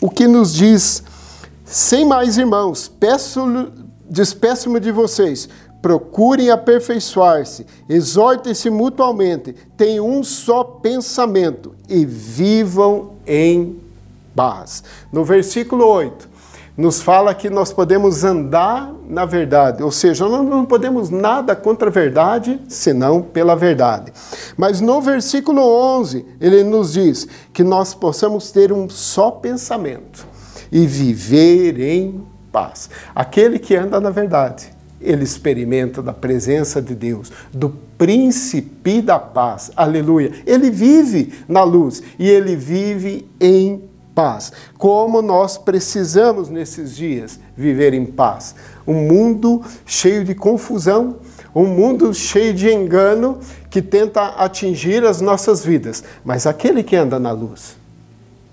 o 0.03 0.09
que 0.09 0.27
nos 0.27 0.53
diz: 0.53 1.01
sem 1.63 2.03
mais 2.03 2.37
irmãos, 2.37 2.91
peço, 2.99 3.71
despeço-me 4.09 4.77
de 4.81 4.91
vocês, 4.91 5.47
procurem 5.81 6.49
aperfeiçoar-se, 6.49 7.65
exortem-se 7.87 8.69
mutuamente, 8.69 9.55
tenham 9.77 10.09
um 10.09 10.21
só 10.21 10.61
pensamento 10.61 11.73
e 11.87 12.05
vivam 12.05 13.13
em 13.25 13.79
paz. 14.35 14.83
No 15.09 15.23
versículo 15.23 15.85
8, 15.85 16.27
nos 16.75 17.01
fala 17.01 17.35
que 17.35 17.49
nós 17.49 17.71
podemos 17.71 18.23
andar 18.23 18.91
na 19.07 19.25
verdade, 19.25 19.83
ou 19.83 19.91
seja, 19.91 20.27
nós 20.27 20.45
não 20.45 20.65
podemos 20.65 21.09
nada 21.09 21.55
contra 21.55 21.89
a 21.89 21.91
verdade, 21.91 22.59
senão 22.67 23.21
pela 23.21 23.55
verdade. 23.55 24.11
Mas 24.57 24.81
no 24.81 24.99
versículo 24.99 25.61
11, 25.61 26.25
ele 26.41 26.63
nos 26.63 26.93
diz 26.93 27.27
que 27.53 27.63
nós 27.63 27.93
possamos 27.93 28.51
ter 28.51 28.71
um 28.71 28.89
só 28.89 29.29
pensamento 29.29 30.25
e 30.71 30.87
viver 30.87 31.79
em 31.79 32.23
paz. 32.51 32.89
Aquele 33.13 33.59
que 33.59 33.75
anda 33.75 33.99
na 34.01 34.09
verdade, 34.09 34.73
ele 34.99 35.23
experimenta 35.23 36.01
da 36.01 36.13
presença 36.13 36.81
de 36.81 36.95
Deus, 36.95 37.31
do 37.53 37.69
príncipe 37.97 39.01
da 39.01 39.19
paz. 39.19 39.71
Aleluia. 39.75 40.31
Ele 40.45 40.71
vive 40.71 41.33
na 41.47 41.63
luz 41.63 42.01
e 42.17 42.27
ele 42.27 42.55
vive 42.55 43.29
em 43.39 43.77
paz 43.77 43.92
paz. 44.13 44.51
Como 44.77 45.21
nós 45.21 45.57
precisamos 45.57 46.49
nesses 46.49 46.95
dias 46.95 47.39
viver 47.55 47.93
em 47.93 48.05
paz. 48.05 48.55
Um 48.85 49.07
mundo 49.07 49.61
cheio 49.85 50.23
de 50.23 50.35
confusão, 50.35 51.17
um 51.55 51.65
mundo 51.65 52.13
cheio 52.13 52.53
de 52.53 52.69
engano 52.69 53.39
que 53.69 53.81
tenta 53.81 54.21
atingir 54.37 55.03
as 55.03 55.21
nossas 55.21 55.63
vidas. 55.63 56.03
Mas 56.23 56.45
aquele 56.45 56.83
que 56.83 56.95
anda 56.95 57.19
na 57.19 57.31
luz, 57.31 57.75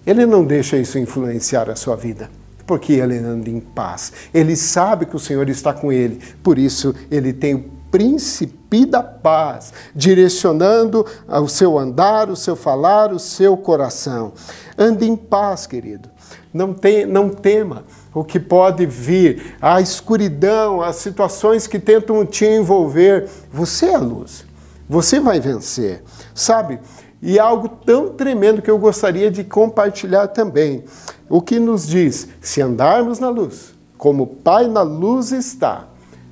ele 0.06 0.26
não 0.26 0.44
deixa 0.44 0.76
isso 0.76 0.98
influenciar 0.98 1.68
a 1.70 1.76
sua 1.76 1.96
vida. 1.96 2.30
Porque 2.66 2.92
ele 2.92 3.18
anda 3.18 3.50
em 3.50 3.58
paz. 3.58 4.12
Ele 4.32 4.54
sabe 4.54 5.04
que 5.06 5.16
o 5.16 5.18
Senhor 5.18 5.48
está 5.48 5.72
com 5.72 5.92
ele. 5.92 6.20
Por 6.42 6.58
isso, 6.58 6.94
ele 7.10 7.32
tem 7.32 7.64
príncipe 7.90 8.86
da 8.86 9.02
paz, 9.02 9.72
direcionando 9.94 11.04
o 11.28 11.48
seu 11.48 11.78
andar, 11.78 12.30
o 12.30 12.36
seu 12.36 12.54
falar, 12.54 13.12
o 13.12 13.18
seu 13.18 13.56
coração. 13.56 14.32
Ande 14.78 15.06
em 15.06 15.16
paz, 15.16 15.66
querido. 15.66 16.08
Não, 16.52 16.72
tem, 16.72 17.06
não 17.06 17.28
tema 17.28 17.84
o 18.12 18.24
que 18.24 18.40
pode 18.40 18.84
vir, 18.86 19.56
a 19.60 19.80
escuridão, 19.80 20.82
as 20.82 20.96
situações 20.96 21.66
que 21.66 21.78
tentam 21.78 22.24
te 22.26 22.44
envolver. 22.44 23.28
Você 23.52 23.86
é 23.86 23.94
a 23.94 24.00
luz. 24.00 24.44
Você 24.88 25.20
vai 25.20 25.40
vencer. 25.40 26.02
Sabe? 26.34 26.80
E 27.22 27.38
algo 27.38 27.68
tão 27.68 28.10
tremendo 28.10 28.62
que 28.62 28.70
eu 28.70 28.78
gostaria 28.78 29.30
de 29.30 29.44
compartilhar 29.44 30.28
também. 30.28 30.84
O 31.28 31.40
que 31.40 31.58
nos 31.58 31.86
diz: 31.86 32.26
se 32.40 32.60
andarmos 32.60 33.18
na 33.18 33.28
luz, 33.28 33.74
como 33.96 34.24
o 34.24 34.26
Pai 34.26 34.66
na 34.66 34.82
luz 34.82 35.30
está, 35.30 35.86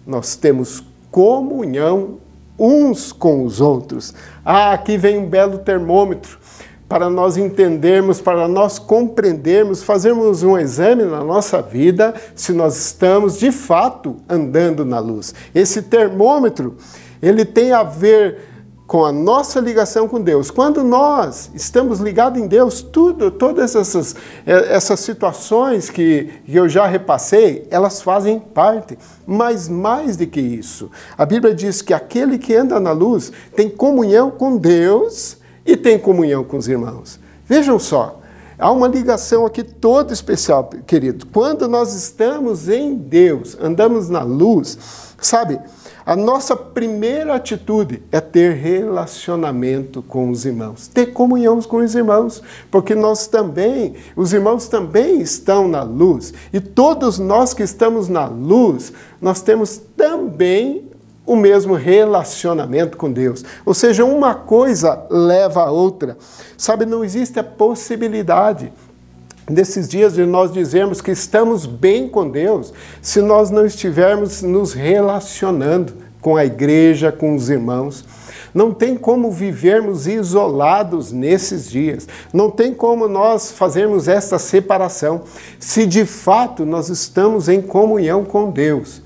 nós 0.06 0.34
temos 0.34 0.82
comunhão 1.10 2.18
uns 2.58 3.12
com 3.12 3.44
os 3.44 3.60
outros. 3.60 4.14
Ah, 4.44 4.72
aqui 4.72 4.96
vem 4.96 5.18
um 5.18 5.26
belo 5.26 5.58
termômetro 5.58 6.38
para 6.88 7.10
nós 7.10 7.36
entendermos, 7.36 8.20
para 8.20 8.48
nós 8.48 8.78
compreendermos, 8.78 9.82
fazermos 9.82 10.42
um 10.42 10.58
exame 10.58 11.04
na 11.04 11.22
nossa 11.22 11.60
vida 11.60 12.14
se 12.34 12.52
nós 12.52 12.76
estamos 12.76 13.38
de 13.38 13.52
fato 13.52 14.16
andando 14.28 14.84
na 14.84 14.98
luz. 14.98 15.34
Esse 15.54 15.82
termômetro, 15.82 16.76
ele 17.20 17.44
tem 17.44 17.72
a 17.72 17.82
ver 17.82 18.47
com 18.88 19.04
a 19.04 19.12
nossa 19.12 19.60
ligação 19.60 20.08
com 20.08 20.18
Deus. 20.18 20.50
Quando 20.50 20.82
nós 20.82 21.50
estamos 21.54 22.00
ligados 22.00 22.40
em 22.40 22.46
Deus, 22.46 22.80
tudo, 22.80 23.30
todas 23.30 23.76
essas, 23.76 24.16
é, 24.46 24.74
essas 24.74 25.00
situações 25.00 25.90
que, 25.90 26.30
eu 26.48 26.66
já 26.70 26.86
repassei, 26.86 27.68
elas 27.70 28.00
fazem 28.00 28.40
parte. 28.40 28.98
Mas 29.26 29.68
mais 29.68 30.16
do 30.16 30.26
que 30.26 30.40
isso, 30.40 30.90
a 31.18 31.26
Bíblia 31.26 31.54
diz 31.54 31.82
que 31.82 31.92
aquele 31.92 32.38
que 32.38 32.54
anda 32.56 32.80
na 32.80 32.90
luz 32.92 33.30
tem 33.54 33.68
comunhão 33.68 34.30
com 34.30 34.56
Deus 34.56 35.36
e 35.66 35.76
tem 35.76 35.98
comunhão 35.98 36.42
com 36.42 36.56
os 36.56 36.66
irmãos. 36.66 37.20
Vejam 37.46 37.78
só, 37.78 38.18
há 38.58 38.72
uma 38.72 38.88
ligação 38.88 39.44
aqui 39.44 39.62
toda 39.62 40.14
especial, 40.14 40.64
querido. 40.86 41.26
Quando 41.26 41.68
nós 41.68 41.92
estamos 41.92 42.70
em 42.70 42.94
Deus, 42.94 43.54
andamos 43.60 44.08
na 44.08 44.22
luz, 44.22 44.78
sabe? 45.20 45.60
A 46.08 46.16
nossa 46.16 46.56
primeira 46.56 47.34
atitude 47.34 48.02
é 48.10 48.18
ter 48.18 48.54
relacionamento 48.54 50.00
com 50.00 50.30
os 50.30 50.46
irmãos, 50.46 50.88
ter 50.88 51.12
comunhão 51.12 51.60
com 51.60 51.84
os 51.84 51.94
irmãos, 51.94 52.42
porque 52.70 52.94
nós 52.94 53.26
também, 53.26 53.92
os 54.16 54.32
irmãos 54.32 54.68
também 54.68 55.20
estão 55.20 55.68
na 55.68 55.82
luz, 55.82 56.32
e 56.50 56.60
todos 56.60 57.18
nós 57.18 57.52
que 57.52 57.62
estamos 57.62 58.08
na 58.08 58.26
luz, 58.26 58.90
nós 59.20 59.42
temos 59.42 59.82
também 59.98 60.88
o 61.26 61.36
mesmo 61.36 61.74
relacionamento 61.74 62.96
com 62.96 63.12
Deus. 63.12 63.44
Ou 63.66 63.74
seja, 63.74 64.02
uma 64.02 64.34
coisa 64.34 65.04
leva 65.10 65.64
a 65.64 65.70
outra. 65.70 66.16
Sabe, 66.56 66.86
não 66.86 67.04
existe 67.04 67.38
a 67.38 67.44
possibilidade 67.44 68.72
nesses 69.48 69.88
dias 69.88 70.14
de 70.14 70.24
nós 70.24 70.52
dizermos 70.52 71.00
que 71.00 71.10
estamos 71.10 71.66
bem 71.66 72.08
com 72.08 72.28
Deus 72.28 72.72
se 73.00 73.20
nós 73.20 73.50
não 73.50 73.64
estivermos 73.64 74.42
nos 74.42 74.72
relacionando 74.72 75.94
com 76.20 76.36
a 76.36 76.44
igreja, 76.44 77.10
com 77.10 77.34
os 77.34 77.48
irmãos. 77.48 78.04
Não 78.52 78.72
tem 78.72 78.96
como 78.96 79.30
vivermos 79.30 80.06
isolados 80.06 81.12
nesses 81.12 81.70
dias. 81.70 82.08
Não 82.32 82.50
tem 82.50 82.74
como 82.74 83.06
nós 83.06 83.52
fazermos 83.52 84.08
essa 84.08 84.38
separação 84.38 85.22
se 85.58 85.86
de 85.86 86.04
fato 86.04 86.64
nós 86.64 86.88
estamos 86.88 87.48
em 87.48 87.60
comunhão 87.60 88.24
com 88.24 88.50
Deus. 88.50 89.02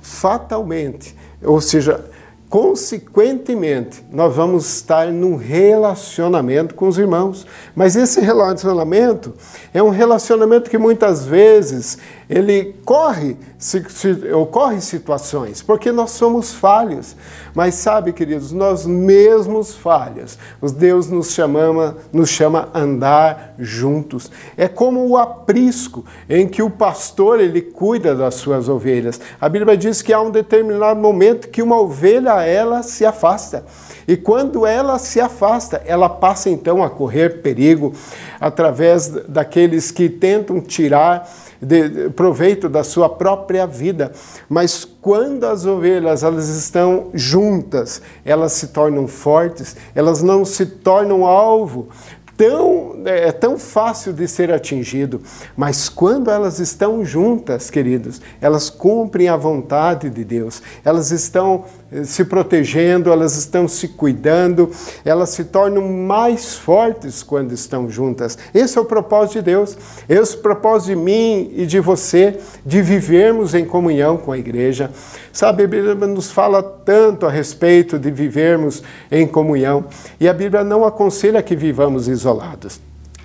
Fatalmente, 0.00 1.14
ou 1.42 1.60
seja, 1.60 2.04
consequentemente, 2.48 4.04
nós 4.10 4.34
vamos 4.34 4.66
estar 4.76 5.08
num 5.08 5.36
relacionamento 5.36 6.74
com 6.74 6.88
os 6.88 6.96
irmãos. 6.98 7.46
Mas 7.74 7.96
esse 7.96 8.20
relacionamento 8.20 9.34
é 9.74 9.82
um 9.82 9.90
relacionamento 9.90 10.70
que 10.70 10.78
muitas 10.78 11.26
vezes 11.26 11.98
ele 12.28 12.74
corre, 12.84 13.36
se, 13.56 13.84
se, 13.88 14.10
ocorre 14.32 14.80
situações, 14.80 15.62
porque 15.62 15.92
nós 15.92 16.10
somos 16.10 16.52
falhos. 16.52 17.14
Mas 17.54 17.76
sabe, 17.76 18.12
queridos, 18.12 18.50
nós 18.50 18.84
mesmos 18.84 19.74
falhas, 19.74 20.36
os 20.60 20.72
Deus 20.72 21.08
nos 21.08 21.30
chama, 21.30 21.96
nos 22.12 22.28
chama 22.28 22.68
andar 22.74 23.54
juntos. 23.58 24.30
É 24.56 24.66
como 24.66 25.06
o 25.06 25.16
aprisco, 25.16 26.04
em 26.28 26.48
que 26.48 26.62
o 26.62 26.68
pastor 26.68 27.40
ele 27.40 27.62
cuida 27.62 28.14
das 28.14 28.34
suas 28.34 28.68
ovelhas. 28.68 29.20
A 29.40 29.48
Bíblia 29.48 29.76
diz 29.76 30.02
que 30.02 30.12
há 30.12 30.20
um 30.20 30.30
determinado 30.30 31.00
momento 31.00 31.48
que 31.48 31.62
uma 31.62 31.80
ovelha 31.80 32.42
ela 32.42 32.82
se 32.82 33.06
afasta. 33.06 33.64
E 34.08 34.16
quando 34.16 34.66
ela 34.66 34.98
se 34.98 35.20
afasta, 35.20 35.82
ela 35.84 36.08
passa 36.08 36.48
então 36.50 36.82
a 36.82 36.90
correr 36.90 37.40
perigo 37.42 37.92
através 38.40 39.08
daqueles 39.08 39.90
que 39.90 40.08
tentam 40.08 40.60
tirar 40.60 41.28
de, 41.60 42.10
proveito 42.10 42.68
da 42.68 42.84
sua 42.84 43.08
própria 43.08 43.66
vida. 43.66 44.12
Mas 44.48 44.84
quando 44.84 45.44
as 45.44 45.66
ovelhas 45.66 46.22
elas 46.22 46.48
estão 46.48 47.10
juntas, 47.14 48.02
elas 48.24 48.52
se 48.52 48.68
tornam 48.68 49.06
fortes, 49.06 49.76
elas 49.94 50.22
não 50.22 50.44
se 50.44 50.66
tornam 50.66 51.24
alvo 51.24 51.88
tão, 52.36 53.02
é, 53.04 53.28
é 53.28 53.32
tão 53.32 53.58
fácil 53.58 54.12
de 54.12 54.28
ser 54.28 54.52
atingido, 54.52 55.22
mas 55.56 55.88
quando 55.88 56.30
elas 56.30 56.58
estão 56.58 57.04
juntas, 57.04 57.70
queridos, 57.70 58.20
elas 58.40 58.68
cumprem 58.68 59.28
a 59.28 59.36
vontade 59.36 60.10
de 60.10 60.24
Deus, 60.24 60.62
elas 60.84 61.10
estão 61.10 61.64
se 62.04 62.24
protegendo, 62.24 63.12
elas 63.12 63.36
estão 63.36 63.68
se 63.68 63.88
cuidando, 63.88 64.70
elas 65.04 65.30
se 65.30 65.44
tornam 65.44 65.86
mais 65.86 66.54
fortes 66.54 67.22
quando 67.22 67.52
estão 67.52 67.88
juntas. 67.88 68.36
Esse 68.52 68.76
é 68.76 68.80
o 68.80 68.84
propósito 68.84 69.34
de 69.34 69.42
Deus, 69.42 69.76
esse 70.08 70.34
é 70.34 70.38
o 70.38 70.42
propósito 70.42 70.88
de 70.88 70.96
mim 70.96 71.52
e 71.54 71.64
de 71.64 71.78
você, 71.78 72.38
de 72.64 72.82
vivermos 72.82 73.54
em 73.54 73.64
comunhão 73.64 74.16
com 74.16 74.32
a 74.32 74.38
igreja. 74.38 74.90
Sabe, 75.32 75.64
a 75.64 75.68
Bíblia 75.68 75.94
nos 75.94 76.30
fala 76.30 76.62
tanto 76.62 77.26
a 77.26 77.30
respeito 77.30 77.98
de 77.98 78.10
vivermos 78.10 78.82
em 79.10 79.26
comunhão 79.26 79.84
e 80.18 80.28
a 80.28 80.32
Bíblia 80.32 80.64
não 80.64 80.84
aconselha 80.84 81.42
que 81.42 81.54
vivamos 81.54 82.08
isolados. 82.08 82.80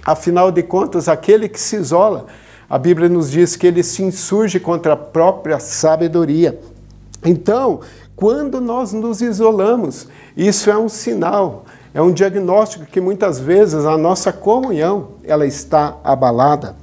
Afinal 0.05 0.51
de 0.51 0.63
contas, 0.63 1.07
aquele 1.07 1.47
que 1.49 1.59
se 1.59 1.75
isola, 1.75 2.25
a 2.69 2.77
Bíblia 2.77 3.09
nos 3.09 3.29
diz 3.31 3.55
que 3.55 3.67
ele 3.67 3.83
se 3.83 4.03
insurge 4.03 4.59
contra 4.59 4.93
a 4.93 4.97
própria 4.97 5.59
sabedoria. 5.59 6.59
Então, 7.23 7.81
quando 8.21 8.61
nós 8.61 8.93
nos 8.93 9.19
isolamos, 9.19 10.07
isso 10.37 10.69
é 10.69 10.77
um 10.77 10.87
sinal, 10.87 11.65
é 11.91 11.99
um 11.99 12.11
diagnóstico 12.11 12.85
que 12.85 13.01
muitas 13.01 13.39
vezes 13.39 13.83
a 13.83 13.97
nossa 13.97 14.31
comunhão 14.31 15.13
ela 15.23 15.43
está 15.43 15.97
abalada. 16.03 16.75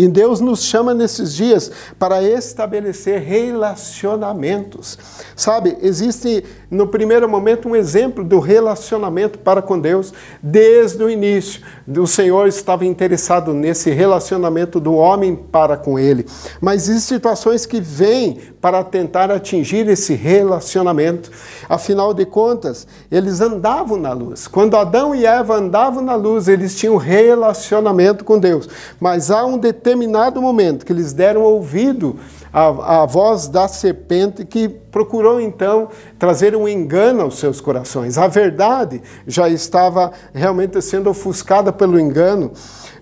E 0.00 0.08
Deus 0.08 0.40
nos 0.40 0.62
chama 0.62 0.94
nesses 0.94 1.34
dias 1.34 1.70
para 1.98 2.22
estabelecer 2.22 3.20
relacionamentos. 3.20 4.96
Sabe, 5.36 5.76
existe 5.82 6.42
no 6.70 6.86
primeiro 6.86 7.28
momento 7.28 7.68
um 7.68 7.76
exemplo 7.76 8.24
do 8.24 8.38
relacionamento 8.38 9.38
para 9.40 9.60
com 9.60 9.78
Deus. 9.78 10.14
Desde 10.42 11.02
o 11.02 11.10
início, 11.10 11.60
o 11.86 12.06
Senhor 12.06 12.48
estava 12.48 12.86
interessado 12.86 13.52
nesse 13.52 13.90
relacionamento 13.90 14.80
do 14.80 14.94
homem 14.94 15.36
para 15.36 15.76
com 15.76 15.98
ele. 15.98 16.24
Mas 16.62 16.88
existem 16.88 17.18
situações 17.18 17.66
que 17.66 17.78
vêm 17.78 18.38
para 18.60 18.84
tentar 18.84 19.30
atingir 19.30 19.88
esse 19.88 20.14
relacionamento. 20.14 21.30
Afinal 21.68 22.12
de 22.12 22.26
contas, 22.26 22.86
eles 23.10 23.40
andavam 23.40 23.96
na 23.96 24.12
luz. 24.12 24.46
Quando 24.46 24.76
Adão 24.76 25.14
e 25.14 25.24
Eva 25.24 25.56
andavam 25.56 26.02
na 26.02 26.14
luz, 26.14 26.46
eles 26.46 26.76
tinham 26.76 26.96
relacionamento 26.96 28.24
com 28.24 28.38
Deus. 28.38 28.68
Mas 29.00 29.30
há 29.30 29.44
um 29.46 29.56
determinado 29.56 30.42
momento 30.42 30.84
que 30.84 30.92
eles 30.92 31.12
deram 31.12 31.42
ouvido 31.42 32.16
à, 32.52 33.02
à 33.02 33.06
voz 33.06 33.48
da 33.48 33.66
serpente 33.66 34.44
que 34.44 34.68
procurou 34.68 35.40
então 35.40 35.88
trazer 36.18 36.54
um 36.54 36.68
engano 36.68 37.22
aos 37.22 37.38
seus 37.38 37.60
corações. 37.60 38.18
A 38.18 38.26
verdade 38.26 39.00
já 39.26 39.48
estava 39.48 40.12
realmente 40.34 40.80
sendo 40.82 41.08
ofuscada 41.08 41.72
pelo 41.72 41.98
engano, 41.98 42.52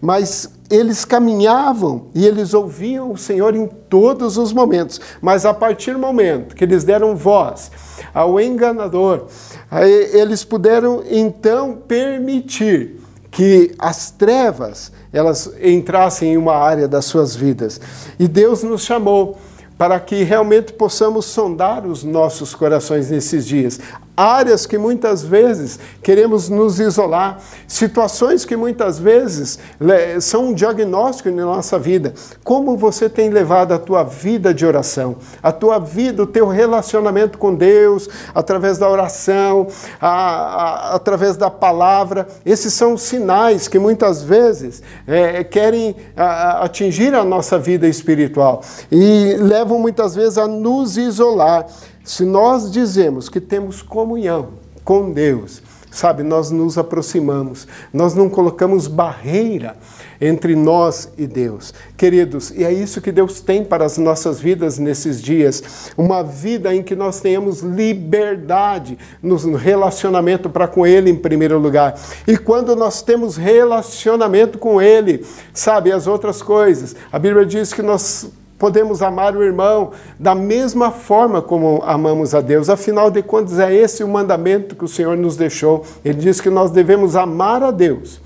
mas 0.00 0.57
eles 0.70 1.04
caminhavam 1.04 2.06
e 2.14 2.26
eles 2.26 2.52
ouviam 2.52 3.12
o 3.12 3.16
Senhor 3.16 3.54
em 3.54 3.66
todos 3.66 4.36
os 4.36 4.52
momentos. 4.52 5.00
Mas 5.20 5.46
a 5.46 5.54
partir 5.54 5.92
do 5.92 5.98
momento 5.98 6.54
que 6.54 6.64
eles 6.64 6.84
deram 6.84 7.16
voz 7.16 7.70
ao 8.12 8.40
enganador, 8.40 9.26
eles 10.12 10.44
puderam 10.44 11.02
então 11.10 11.76
permitir 11.86 13.00
que 13.30 13.74
as 13.78 14.10
trevas 14.10 14.92
elas 15.12 15.50
entrassem 15.62 16.32
em 16.32 16.36
uma 16.36 16.54
área 16.54 16.86
das 16.86 17.06
suas 17.06 17.34
vidas. 17.34 17.80
E 18.18 18.28
Deus 18.28 18.62
nos 18.62 18.82
chamou 18.82 19.38
para 19.78 19.98
que 20.00 20.24
realmente 20.24 20.72
possamos 20.72 21.26
sondar 21.26 21.86
os 21.86 22.02
nossos 22.02 22.54
corações 22.54 23.10
nesses 23.10 23.46
dias. 23.46 23.78
Áreas 24.18 24.66
que 24.66 24.76
muitas 24.76 25.22
vezes 25.22 25.78
queremos 26.02 26.48
nos 26.48 26.80
isolar, 26.80 27.38
situações 27.66 28.44
que 28.44 28.56
muitas 28.56 28.98
vezes 28.98 29.58
são 30.20 30.48
um 30.48 30.52
diagnóstico 30.52 31.30
na 31.30 31.44
nossa 31.44 31.78
vida. 31.78 32.12
Como 32.42 32.76
você 32.76 33.08
tem 33.08 33.30
levado 33.30 33.72
a 33.72 33.78
tua 33.78 34.02
vida 34.02 34.52
de 34.52 34.66
oração, 34.66 35.16
a 35.40 35.52
tua 35.52 35.78
vida, 35.78 36.22
o 36.22 36.26
teu 36.26 36.48
relacionamento 36.48 37.38
com 37.38 37.54
Deus, 37.54 38.08
através 38.34 38.76
da 38.78 38.88
oração, 38.88 39.68
a, 40.00 40.08
a, 40.08 40.94
através 40.96 41.36
da 41.36 41.50
palavra. 41.50 42.26
Esses 42.44 42.74
são 42.74 42.96
sinais 42.96 43.68
que 43.68 43.78
muitas 43.78 44.22
vezes 44.22 44.82
é, 45.06 45.44
querem 45.44 45.94
a, 46.16 46.64
atingir 46.64 47.14
a 47.14 47.24
nossa 47.24 47.58
vida 47.58 47.86
espiritual 47.86 48.62
e 48.90 49.36
levam 49.38 49.78
muitas 49.78 50.14
vezes 50.14 50.38
a 50.38 50.48
nos 50.48 50.96
isolar. 50.96 51.66
Se 52.08 52.24
nós 52.24 52.70
dizemos 52.70 53.28
que 53.28 53.38
temos 53.38 53.82
comunhão 53.82 54.48
com 54.82 55.12
Deus, 55.12 55.62
sabe, 55.90 56.22
nós 56.22 56.50
nos 56.50 56.78
aproximamos, 56.78 57.68
nós 57.92 58.14
não 58.14 58.30
colocamos 58.30 58.86
barreira 58.86 59.76
entre 60.18 60.56
nós 60.56 61.10
e 61.18 61.26
Deus. 61.26 61.74
Queridos, 61.98 62.50
e 62.50 62.64
é 62.64 62.72
isso 62.72 63.02
que 63.02 63.12
Deus 63.12 63.42
tem 63.42 63.62
para 63.62 63.84
as 63.84 63.98
nossas 63.98 64.40
vidas 64.40 64.78
nesses 64.78 65.20
dias, 65.20 65.92
uma 65.98 66.22
vida 66.22 66.74
em 66.74 66.82
que 66.82 66.96
nós 66.96 67.20
tenhamos 67.20 67.60
liberdade 67.60 68.98
no 69.22 69.36
relacionamento 69.54 70.48
para 70.48 70.66
com 70.66 70.86
Ele 70.86 71.10
em 71.10 71.16
primeiro 71.16 71.58
lugar. 71.58 71.94
E 72.26 72.38
quando 72.38 72.74
nós 72.74 73.02
temos 73.02 73.36
relacionamento 73.36 74.58
com 74.58 74.80
Ele, 74.80 75.26
sabe, 75.52 75.92
as 75.92 76.06
outras 76.06 76.40
coisas, 76.40 76.96
a 77.12 77.18
Bíblia 77.18 77.44
diz 77.44 77.70
que 77.70 77.82
nós 77.82 78.30
podemos 78.58 79.02
amar 79.02 79.36
o 79.36 79.42
irmão 79.42 79.92
da 80.18 80.34
mesma 80.34 80.90
forma 80.90 81.40
como 81.40 81.82
amamos 81.84 82.34
a 82.34 82.40
Deus. 82.40 82.68
Afinal 82.68 83.10
de 83.10 83.22
contas, 83.22 83.58
é 83.58 83.72
esse 83.72 84.02
o 84.02 84.08
mandamento 84.08 84.74
que 84.74 84.84
o 84.84 84.88
Senhor 84.88 85.16
nos 85.16 85.36
deixou. 85.36 85.84
Ele 86.04 86.18
diz 86.18 86.40
que 86.40 86.50
nós 86.50 86.70
devemos 86.70 87.14
amar 87.14 87.62
a 87.62 87.70
Deus, 87.70 88.20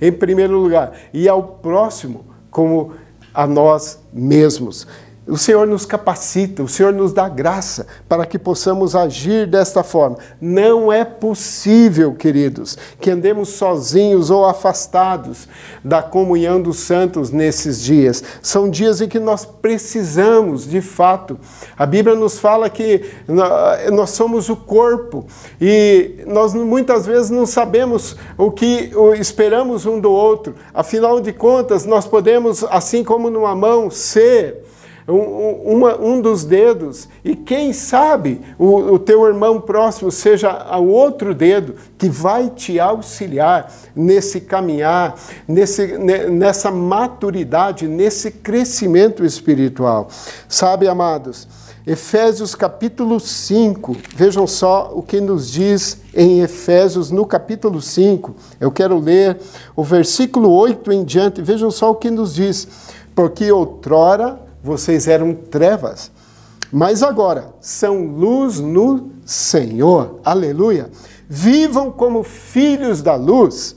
em 0.00 0.10
primeiro 0.10 0.58
lugar, 0.58 0.92
e 1.14 1.28
ao 1.28 1.42
próximo 1.42 2.26
como 2.50 2.92
a 3.32 3.46
nós 3.46 4.00
mesmos. 4.12 4.86
O 5.28 5.36
Senhor 5.36 5.66
nos 5.66 5.84
capacita, 5.84 6.62
o 6.62 6.68
Senhor 6.68 6.90
nos 6.90 7.12
dá 7.12 7.28
graça 7.28 7.86
para 8.08 8.24
que 8.24 8.38
possamos 8.38 8.96
agir 8.96 9.46
desta 9.46 9.82
forma. 9.82 10.16
Não 10.40 10.90
é 10.90 11.04
possível, 11.04 12.14
queridos, 12.14 12.78
que 12.98 13.10
andemos 13.10 13.50
sozinhos 13.50 14.30
ou 14.30 14.46
afastados 14.46 15.46
da 15.84 16.00
comunhão 16.00 16.62
dos 16.62 16.78
santos 16.78 17.30
nesses 17.30 17.82
dias. 17.82 18.24
São 18.40 18.70
dias 18.70 19.02
em 19.02 19.08
que 19.08 19.18
nós 19.18 19.44
precisamos, 19.44 20.66
de 20.66 20.80
fato. 20.80 21.38
A 21.76 21.84
Bíblia 21.84 22.16
nos 22.16 22.38
fala 22.38 22.70
que 22.70 23.04
nós 23.92 24.10
somos 24.10 24.48
o 24.48 24.56
corpo 24.56 25.26
e 25.60 26.24
nós 26.26 26.54
muitas 26.54 27.04
vezes 27.04 27.28
não 27.28 27.44
sabemos 27.44 28.16
o 28.38 28.50
que 28.50 28.90
esperamos 29.20 29.84
um 29.84 30.00
do 30.00 30.10
outro. 30.10 30.54
Afinal 30.72 31.20
de 31.20 31.34
contas, 31.34 31.84
nós 31.84 32.06
podemos, 32.06 32.64
assim 32.64 33.04
como 33.04 33.28
numa 33.28 33.54
mão, 33.54 33.90
ser 33.90 34.67
um, 35.08 35.72
uma, 35.72 35.98
um 35.98 36.20
dos 36.20 36.44
dedos, 36.44 37.08
e 37.24 37.34
quem 37.34 37.72
sabe 37.72 38.42
o, 38.58 38.76
o 38.92 38.98
teu 38.98 39.26
irmão 39.26 39.58
próximo 39.60 40.10
seja 40.10 40.76
o 40.78 40.88
outro 40.88 41.34
dedo 41.34 41.76
que 41.96 42.10
vai 42.10 42.50
te 42.50 42.78
auxiliar 42.78 43.72
nesse 43.96 44.40
caminhar, 44.42 45.18
nesse, 45.46 45.96
nessa 45.96 46.70
maturidade, 46.70 47.88
nesse 47.88 48.30
crescimento 48.30 49.24
espiritual. 49.24 50.08
Sabe, 50.46 50.86
amados? 50.86 51.48
Efésios 51.86 52.54
capítulo 52.54 53.18
5, 53.18 53.96
vejam 54.14 54.46
só 54.46 54.92
o 54.94 55.02
que 55.02 55.22
nos 55.22 55.50
diz 55.50 56.02
em 56.12 56.40
Efésios 56.42 57.10
no 57.10 57.24
capítulo 57.24 57.80
5. 57.80 58.36
Eu 58.60 58.70
quero 58.70 58.98
ler 58.98 59.38
o 59.74 59.82
versículo 59.82 60.50
8 60.50 60.92
em 60.92 61.02
diante, 61.02 61.40
vejam 61.40 61.70
só 61.70 61.90
o 61.90 61.94
que 61.94 62.10
nos 62.10 62.34
diz. 62.34 62.68
Porque 63.14 63.50
outrora 63.50 64.47
vocês 64.62 65.06
eram 65.08 65.34
trevas, 65.34 66.10
mas 66.72 67.02
agora 67.02 67.54
são 67.60 68.06
luz 68.06 68.60
no 68.60 69.10
Senhor. 69.24 70.20
Aleluia! 70.24 70.90
Vivam 71.28 71.90
como 71.90 72.22
filhos 72.22 73.02
da 73.02 73.14
luz, 73.14 73.76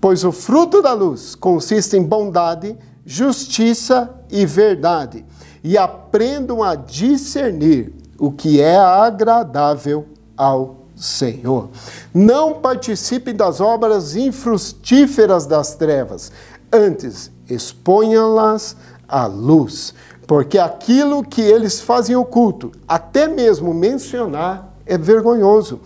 pois 0.00 0.24
o 0.24 0.32
fruto 0.32 0.80
da 0.80 0.92
luz 0.92 1.34
consiste 1.34 1.96
em 1.96 2.02
bondade, 2.02 2.76
justiça 3.04 4.10
e 4.30 4.46
verdade, 4.46 5.24
e 5.62 5.76
aprendam 5.76 6.62
a 6.62 6.74
discernir 6.74 7.92
o 8.18 8.30
que 8.30 8.60
é 8.60 8.76
agradável 8.76 10.06
ao 10.36 10.84
Senhor. 10.94 11.70
Não 12.12 12.54
participem 12.54 13.34
das 13.34 13.60
obras 13.60 14.14
infrutíferas 14.14 15.46
das 15.46 15.74
trevas, 15.74 16.30
antes 16.72 17.30
exponham-las 17.48 18.76
à 19.08 19.26
luz, 19.26 19.94
porque 20.26 20.58
aquilo 20.58 21.22
que 21.22 21.40
eles 21.40 21.80
fazem 21.80 22.16
oculto, 22.16 22.72
até 22.88 23.28
mesmo 23.28 23.72
mencionar, 23.74 24.74
é 24.86 24.96
vergonhoso. 24.96 25.80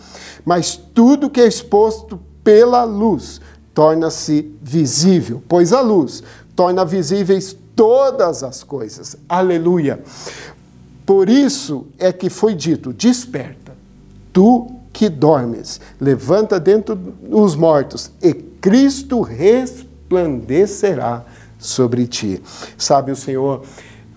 Mas 0.45 0.77
tudo 0.77 1.31
que 1.31 1.41
é 1.41 1.47
exposto 1.47 2.21
pela 2.43 2.85
luz 2.85 3.41
torna-se 3.75 4.53
visível, 4.61 5.43
pois 5.49 5.73
a 5.73 5.81
luz 5.81 6.23
torna 6.55 6.85
visíveis 6.85 7.57
todas 7.77 8.43
as 8.43 8.65
coisas. 8.65 9.17
Aleluia. 9.29 10.03
Por 11.07 11.29
isso 11.29 11.87
é 11.99 12.13
que 12.13 12.29
foi 12.29 12.55
dito: 12.55 12.93
desperta, 12.93 13.73
tu 14.33 14.73
que 14.93 15.09
dormes, 15.09 15.81
levanta 16.01 16.59
dentro 16.59 16.97
dos 16.97 17.55
mortos, 17.55 18.11
e 18.21 18.35
Cristo 18.35 19.21
resplandecerá 19.21 21.25
sobre 21.59 22.07
ti. 22.07 22.43
Sabe, 22.77 23.13
o 23.13 23.17
Senhor 23.17 23.63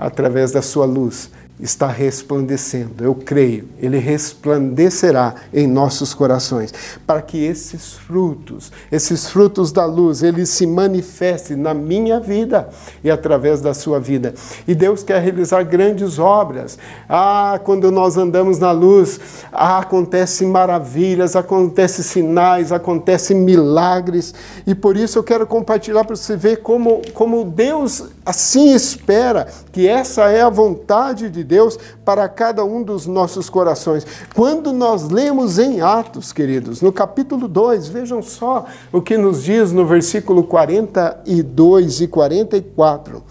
através 0.01 0.51
da 0.51 0.63
sua 0.63 0.85
luz, 0.85 1.29
está 1.61 1.87
resplandecendo. 1.87 3.03
Eu 3.03 3.13
creio, 3.13 3.69
ele 3.77 3.99
resplandecerá 3.99 5.35
em 5.53 5.67
nossos 5.67 6.11
corações, 6.13 6.73
para 7.05 7.21
que 7.21 7.37
esses 7.45 7.93
frutos, 7.93 8.71
esses 8.91 9.29
frutos 9.29 9.71
da 9.71 9.85
luz, 9.85 10.23
eles 10.23 10.49
se 10.49 10.65
manifestem 10.65 11.55
na 11.55 11.73
minha 11.73 12.19
vida 12.19 12.67
e 13.03 13.11
através 13.11 13.61
da 13.61 13.75
sua 13.75 13.99
vida. 13.99 14.33
E 14.67 14.73
Deus 14.73 15.03
quer 15.03 15.21
realizar 15.21 15.63
grandes 15.63 16.17
obras. 16.17 16.79
Ah, 17.07 17.59
quando 17.63 17.91
nós 17.91 18.17
andamos 18.17 18.57
na 18.57 18.71
luz, 18.71 19.19
ah, 19.51 19.79
acontecem 19.79 20.47
maravilhas, 20.47 21.35
acontecem 21.35 22.03
sinais, 22.03 22.71
acontecem 22.71 23.37
milagres. 23.37 24.33
E 24.65 24.73
por 24.73 24.97
isso 24.97 25.19
eu 25.19 25.23
quero 25.23 25.45
compartilhar 25.45 26.03
para 26.05 26.15
você 26.15 26.35
ver 26.35 26.57
como, 26.57 27.03
como 27.13 27.45
Deus 27.45 28.05
assim 28.25 28.73
espera 28.73 29.47
que 29.71 29.87
essa 29.87 30.29
é 30.29 30.41
a 30.41 30.49
vontade 30.49 31.29
de 31.29 31.43
Deus 31.43 31.77
para 32.05 32.27
cada 32.29 32.63
um 32.63 32.83
dos 32.83 33.05
nossos 33.07 33.49
corações. 33.49 34.05
Quando 34.35 34.71
nós 34.71 35.09
lemos 35.09 35.57
em 35.57 35.81
Atos, 35.81 36.31
queridos, 36.31 36.81
no 36.81 36.91
capítulo 36.91 37.47
2, 37.47 37.87
vejam 37.87 38.21
só 38.21 38.65
o 38.91 39.01
que 39.01 39.17
nos 39.17 39.43
diz 39.43 39.71
no 39.71 39.85
versículo 39.85 40.43
42 40.43 42.01
e 42.01 42.07
44. 42.07 43.23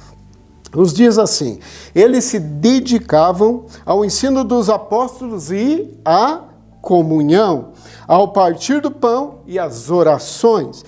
Nos 0.74 0.92
diz 0.92 1.18
assim: 1.18 1.58
eles 1.94 2.24
se 2.24 2.38
dedicavam 2.38 3.66
ao 3.84 4.04
ensino 4.04 4.44
dos 4.44 4.70
apóstolos 4.70 5.50
e 5.50 5.90
à 6.04 6.42
comunhão, 6.80 7.70
ao 8.06 8.28
partir 8.28 8.80
do 8.80 8.90
pão 8.90 9.40
e 9.46 9.58
às 9.58 9.90
orações. 9.90 10.84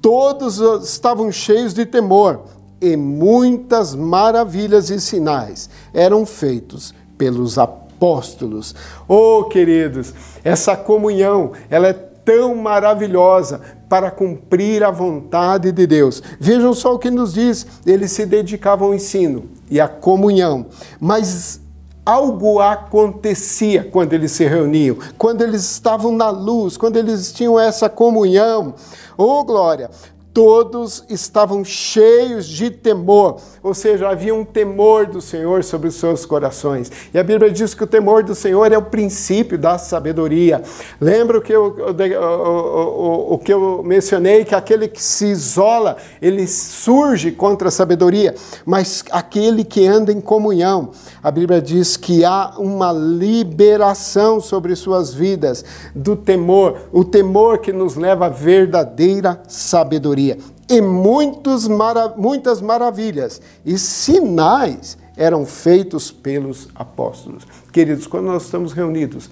Todos 0.00 0.58
estavam 0.88 1.30
cheios 1.32 1.74
de 1.74 1.84
temor 1.84 2.44
e 2.80 2.96
muitas 2.96 3.94
maravilhas 3.94 4.90
e 4.90 5.00
sinais 5.00 5.70
eram 5.94 6.26
feitos 6.26 6.94
pelos 7.16 7.58
apóstolos. 7.58 8.74
Oh, 9.08 9.44
queridos, 9.44 10.12
essa 10.44 10.76
comunhão, 10.76 11.52
ela 11.70 11.88
é 11.88 11.92
tão 11.92 12.54
maravilhosa 12.56 13.60
para 13.88 14.10
cumprir 14.10 14.82
a 14.82 14.90
vontade 14.90 15.70
de 15.70 15.86
Deus. 15.86 16.22
Vejam 16.40 16.74
só 16.74 16.94
o 16.94 16.98
que 16.98 17.10
nos 17.10 17.32
diz, 17.32 17.66
eles 17.86 18.12
se 18.12 18.26
dedicavam 18.26 18.88
ao 18.88 18.94
ensino 18.94 19.44
e 19.70 19.80
à 19.80 19.88
comunhão, 19.88 20.66
mas 21.00 21.60
algo 22.04 22.60
acontecia 22.60 23.84
quando 23.84 24.12
eles 24.12 24.32
se 24.32 24.44
reuniam, 24.44 24.96
quando 25.16 25.42
eles 25.42 25.62
estavam 25.62 26.12
na 26.12 26.30
luz, 26.30 26.76
quando 26.76 26.96
eles 26.96 27.32
tinham 27.32 27.58
essa 27.58 27.88
comunhão. 27.88 28.74
Oh, 29.16 29.42
glória! 29.44 29.90
Todos 30.36 31.02
estavam 31.08 31.64
cheios 31.64 32.46
de 32.46 32.70
temor, 32.70 33.38
ou 33.62 33.72
seja, 33.72 34.10
havia 34.10 34.34
um 34.34 34.44
temor 34.44 35.06
do 35.06 35.18
Senhor 35.18 35.64
sobre 35.64 35.88
os 35.88 35.94
seus 35.94 36.26
corações. 36.26 36.92
E 37.14 37.18
a 37.18 37.24
Bíblia 37.24 37.50
diz 37.50 37.72
que 37.72 37.82
o 37.82 37.86
temor 37.86 38.22
do 38.22 38.34
Senhor 38.34 38.70
é 38.70 38.76
o 38.76 38.82
princípio 38.82 39.56
da 39.56 39.78
sabedoria. 39.78 40.62
Lembra 41.00 41.38
o 41.38 41.40
que 41.40 41.54
eu, 41.54 41.74
o, 41.74 43.30
o, 43.30 43.32
o 43.32 43.38
que 43.38 43.50
eu 43.50 43.82
mencionei, 43.82 44.44
que 44.44 44.54
aquele 44.54 44.88
que 44.88 45.02
se 45.02 45.24
isola, 45.24 45.96
ele 46.20 46.46
surge 46.46 47.32
contra 47.32 47.68
a 47.68 47.70
sabedoria, 47.70 48.34
mas 48.66 49.02
aquele 49.10 49.64
que 49.64 49.86
anda 49.86 50.12
em 50.12 50.20
comunhão, 50.20 50.90
a 51.22 51.30
Bíblia 51.30 51.62
diz 51.62 51.96
que 51.96 52.26
há 52.26 52.56
uma 52.58 52.92
liberação 52.92 54.38
sobre 54.38 54.76
suas 54.76 55.14
vidas 55.14 55.64
do 55.94 56.14
temor, 56.14 56.76
o 56.92 57.02
temor 57.02 57.56
que 57.56 57.72
nos 57.72 57.96
leva 57.96 58.26
à 58.26 58.28
verdadeira 58.28 59.40
sabedoria 59.48 60.25
e 60.68 60.80
muitos 60.80 61.68
mara 61.68 62.14
muitas 62.16 62.60
maravilhas 62.60 63.40
e 63.64 63.78
sinais 63.78 64.96
eram 65.16 65.46
feitos 65.46 66.10
pelos 66.10 66.68
apóstolos. 66.74 67.46
Queridos, 67.72 68.06
quando 68.06 68.26
nós 68.26 68.44
estamos 68.44 68.72
reunidos, 68.72 69.30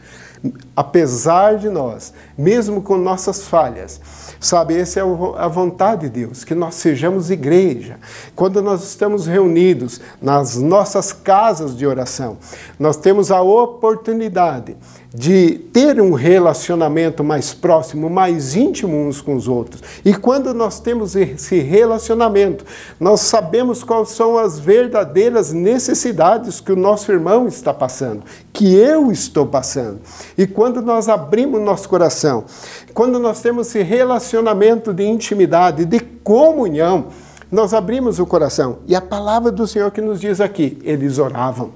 apesar 0.75 1.57
de 1.59 1.69
nós, 1.69 2.13
mesmo 2.37 2.83
com 2.83 2.97
nossas 2.97 3.43
falhas, 3.43 4.01
sabe, 4.41 4.77
essa 4.77 5.01
é 5.01 5.03
a 5.03 5.49
vontade 5.49 6.09
de 6.09 6.21
Deus, 6.21 6.43
que 6.43 6.55
nós 6.55 6.75
sejamos 6.75 7.31
igreja. 7.31 7.99
Quando 8.35 8.63
nós 8.63 8.83
estamos 8.83 9.27
reunidos 9.27 10.01
nas 10.21 10.57
nossas 10.57 11.13
casas 11.13 11.77
de 11.77 11.87
oração, 11.87 12.39
nós 12.79 12.97
temos 12.97 13.31
a 13.31 13.41
oportunidade 13.43 14.77
de 15.17 15.61
ter 15.73 16.01
um 16.01 16.13
relacionamento 16.13 17.23
mais 17.23 17.55
próximo, 17.55 18.11
mais 18.11 18.57
íntimo 18.57 18.97
uns 18.97 19.21
com 19.21 19.37
os 19.37 19.47
outros. 19.47 19.81
E 20.05 20.13
quando 20.13 20.53
nós 20.53 20.81
temos 20.81 21.15
esse 21.15 21.61
relacionamento, 21.61 22.65
nós 22.99 23.21
sabemos 23.21 23.85
quais 23.85 24.09
são 24.09 24.37
as 24.37 24.59
verdadeiras 24.59 25.53
necessidades 25.53 26.59
que 26.59 26.73
o 26.73 26.77
nosso 26.77 27.13
irmão 27.13 27.47
está 27.47 27.73
passando, 27.73 28.25
que 28.53 28.75
eu 28.75 29.13
estou 29.13 29.47
passando. 29.47 30.01
E 30.37 30.49
quando 30.49 30.83
nós 30.83 31.09
abrimos 31.09 31.61
nosso 31.61 31.89
coração, 31.89 32.45
quando 32.93 33.21
nós 33.21 33.41
temos 33.41 33.69
esse 33.69 33.83
relacionamento 33.83 34.93
de 34.93 35.05
intimidade, 35.05 35.85
de 35.85 36.01
comunhão, 36.01 37.07
nós 37.55 37.73
abrimos 37.73 38.19
o 38.19 38.27
coração 38.27 38.81
e 38.87 38.95
a 38.95 39.01
palavra 39.01 39.53
do 39.53 39.67
Senhor 39.67 39.91
que 39.93 40.01
nos 40.01 40.21
diz 40.21 40.41
aqui, 40.41 40.77
eles 40.83 41.19
oravam. 41.19 41.73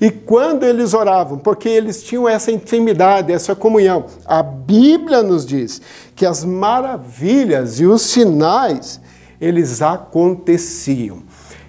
E 0.00 0.10
quando 0.10 0.64
eles 0.64 0.92
oravam, 0.92 1.38
porque 1.38 1.68
eles 1.68 2.02
tinham 2.02 2.28
essa 2.28 2.50
intimidade, 2.50 3.32
essa 3.32 3.54
comunhão, 3.54 4.06
a 4.26 4.42
Bíblia 4.42 5.22
nos 5.22 5.46
diz 5.46 5.80
que 6.16 6.26
as 6.26 6.44
maravilhas 6.44 7.78
e 7.78 7.86
os 7.86 8.02
sinais, 8.02 9.00
eles 9.40 9.80
aconteciam. 9.80 11.22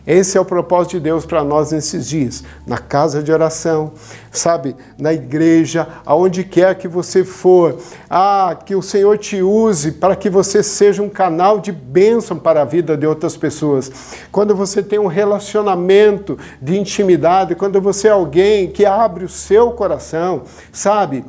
Esse 0.06 0.36
é 0.36 0.42
o 0.42 0.46
propósito 0.46 0.94
de 0.94 1.02
Deus 1.02 1.26
para 1.26 1.44
nós 1.44 1.72
nesses 1.72 2.08
dias, 2.08 2.44
na 2.66 2.80
casa 2.80 3.22
de 3.22 3.32
oração, 3.32 3.92
sabe, 4.32 4.76
na 4.98 5.14
igreja, 5.14 5.88
aonde 6.04 6.44
quer 6.44 6.74
que 6.76 6.88
você 6.88 7.24
for. 7.24 7.78
Ah, 8.10 8.58
que 8.66 8.76
o 8.76 8.82
Senhor 8.82 9.16
te 9.20 9.44
use 9.44 9.92
para 9.92 10.16
que 10.16 10.30
você 10.30 10.64
seja 10.64 11.04
um 11.04 11.10
canal 11.10 11.60
de 11.60 11.72
bênção 11.72 12.38
para 12.38 12.64
a 12.64 12.66
vida 12.66 12.98
de 12.98 13.06
outras 13.06 13.38
pessoas. 13.38 13.92
Quando 14.32 14.56
você 14.56 14.82
tem 14.82 14.98
um 14.98 15.08
relacionamento 15.08 16.38
de 16.60 16.80
intimidade, 16.80 17.54
quando 17.54 17.80
você 17.80 18.08
é 18.08 18.12
alguém 18.12 18.72
que 18.72 18.86
abre 18.86 19.24
o 19.24 19.30
seu 19.30 19.72
coração, 19.72 20.44
sabe? 20.72 21.24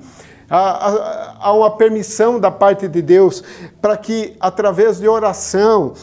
Há 0.54 1.50
uma 1.54 1.70
permissão 1.70 2.38
da 2.38 2.50
parte 2.50 2.86
de 2.86 3.00
Deus 3.00 3.42
para 3.80 3.96
que, 3.96 4.36
através 4.38 4.98
de 4.98 5.08
oração, 5.08 5.94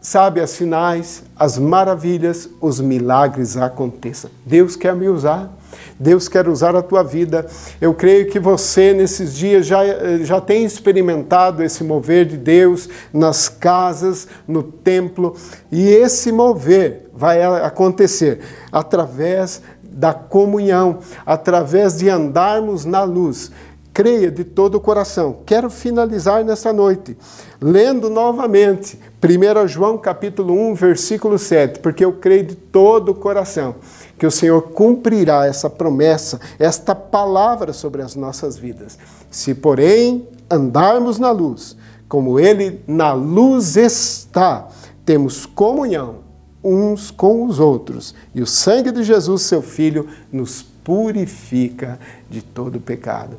sabe, 0.00 0.40
as 0.40 0.50
sinais, 0.50 1.22
as 1.36 1.58
maravilhas, 1.58 2.48
os 2.60 2.80
milagres 2.80 3.56
aconteçam. 3.56 4.30
Deus 4.44 4.76
quer 4.76 4.94
me 4.94 5.08
usar. 5.08 5.56
Deus 5.98 6.28
quer 6.28 6.48
usar 6.48 6.74
a 6.74 6.82
tua 6.82 7.02
vida. 7.04 7.46
Eu 7.80 7.92
creio 7.94 8.28
que 8.28 8.40
você, 8.40 8.92
nesses 8.92 9.34
dias, 9.34 9.66
já, 9.66 9.80
já 10.22 10.40
tem 10.40 10.64
experimentado 10.64 11.62
esse 11.62 11.84
mover 11.84 12.24
de 12.24 12.36
Deus 12.36 12.88
nas 13.12 13.48
casas, 13.48 14.26
no 14.48 14.62
templo, 14.62 15.36
e 15.70 15.86
esse 15.88 16.32
mover 16.32 17.08
vai 17.14 17.42
acontecer 17.42 18.40
através 18.72 19.62
da 19.82 20.14
comunhão, 20.14 21.00
através 21.26 21.98
de 21.98 22.08
andarmos 22.08 22.84
na 22.84 23.02
luz 23.02 23.50
creia 23.92 24.30
de 24.30 24.44
todo 24.44 24.76
o 24.76 24.80
coração. 24.80 25.38
Quero 25.44 25.68
finalizar 25.70 26.44
nessa 26.44 26.72
noite 26.72 27.16
lendo 27.60 28.08
novamente 28.08 28.98
1 29.22 29.68
João 29.68 29.98
capítulo 29.98 30.54
1, 30.70 30.74
versículo 30.74 31.38
7, 31.38 31.80
porque 31.80 32.04
eu 32.04 32.12
creio 32.12 32.44
de 32.44 32.54
todo 32.54 33.10
o 33.10 33.14
coração 33.14 33.76
que 34.18 34.26
o 34.26 34.30
Senhor 34.30 34.62
cumprirá 34.62 35.46
essa 35.46 35.68
promessa, 35.68 36.40
esta 36.58 36.94
palavra 36.94 37.72
sobre 37.72 38.02
as 38.02 38.14
nossas 38.14 38.56
vidas. 38.56 38.98
Se, 39.30 39.54
porém, 39.54 40.26
andarmos 40.50 41.18
na 41.18 41.30
luz, 41.30 41.76
como 42.08 42.38
ele 42.38 42.82
na 42.86 43.12
luz 43.12 43.76
está, 43.76 44.68
temos 45.04 45.46
comunhão 45.46 46.30
uns 46.62 47.10
com 47.10 47.46
os 47.46 47.58
outros, 47.58 48.14
e 48.34 48.42
o 48.42 48.46
sangue 48.46 48.92
de 48.92 49.02
Jesus, 49.02 49.42
seu 49.42 49.62
filho, 49.62 50.06
nos 50.30 50.62
purifica 50.62 51.98
de 52.28 52.42
todo 52.42 52.78
pecado 52.78 53.38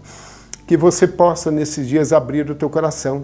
que 0.72 0.78
você 0.78 1.06
possa 1.06 1.52
nesses 1.52 1.86
dias 1.86 2.14
abrir 2.14 2.50
o 2.50 2.56
teu 2.56 2.70
coração. 2.70 3.24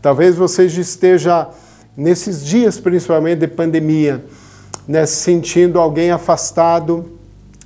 Talvez 0.00 0.36
você 0.36 0.66
esteja 0.66 1.48
nesses 1.96 2.44
dias, 2.46 2.78
principalmente 2.78 3.40
de 3.40 3.48
pandemia, 3.48 4.24
né, 4.86 5.04
sentindo 5.04 5.80
alguém 5.80 6.12
afastado, 6.12 7.04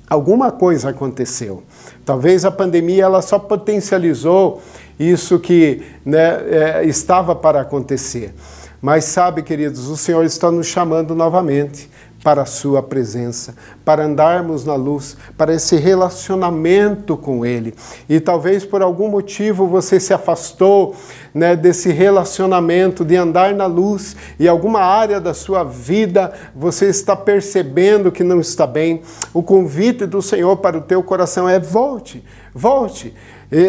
alguma 0.09 0.51
coisa 0.51 0.89
aconteceu. 0.89 1.61
Talvez 2.03 2.43
a 2.43 2.49
pandemia 2.49 3.03
ela 3.03 3.21
só 3.21 3.37
potencializou 3.37 4.63
isso 4.99 5.37
que 5.37 5.83
né, 6.03 6.39
é, 6.49 6.83
estava 6.85 7.35
para 7.35 7.61
acontecer. 7.61 8.33
Mas 8.81 9.05
sabe, 9.05 9.43
queridos, 9.43 9.89
o 9.89 9.95
Senhor 9.95 10.25
está 10.25 10.49
nos 10.49 10.65
chamando 10.65 11.13
novamente 11.13 11.87
para 12.23 12.41
a 12.41 12.45
Sua 12.45 12.83
presença, 12.83 13.55
para 13.85 14.03
andarmos 14.03 14.65
na 14.65 14.75
luz, 14.75 15.15
para 15.37 15.53
esse 15.53 15.75
relacionamento 15.77 17.15
com 17.15 17.45
Ele. 17.45 17.73
E 18.07 18.19
talvez 18.19 18.65
por 18.65 18.81
algum 18.81 19.07
motivo 19.07 19.67
você 19.67 19.99
se 19.99 20.13
afastou 20.13 20.95
né, 21.33 21.55
desse 21.55 21.91
relacionamento, 21.91 23.05
de 23.05 23.15
andar 23.15 23.53
na 23.53 23.65
luz, 23.65 24.15
e 24.39 24.47
alguma 24.47 24.81
área 24.81 25.19
da 25.19 25.33
sua 25.33 25.63
vida 25.63 26.33
você 26.55 26.87
está 26.87 27.15
percebendo 27.15 28.11
que 28.11 28.23
não 28.23 28.39
está 28.39 28.67
bem. 28.67 29.01
O 29.33 29.41
convite 29.41 30.05
do 30.05 30.21
Senhor 30.21 30.57
para 30.57 30.77
o 30.77 30.81
teu 30.81 31.01
coração 31.01 31.47
é: 31.47 31.59
volte, 31.59 32.23
volte. 32.53 33.13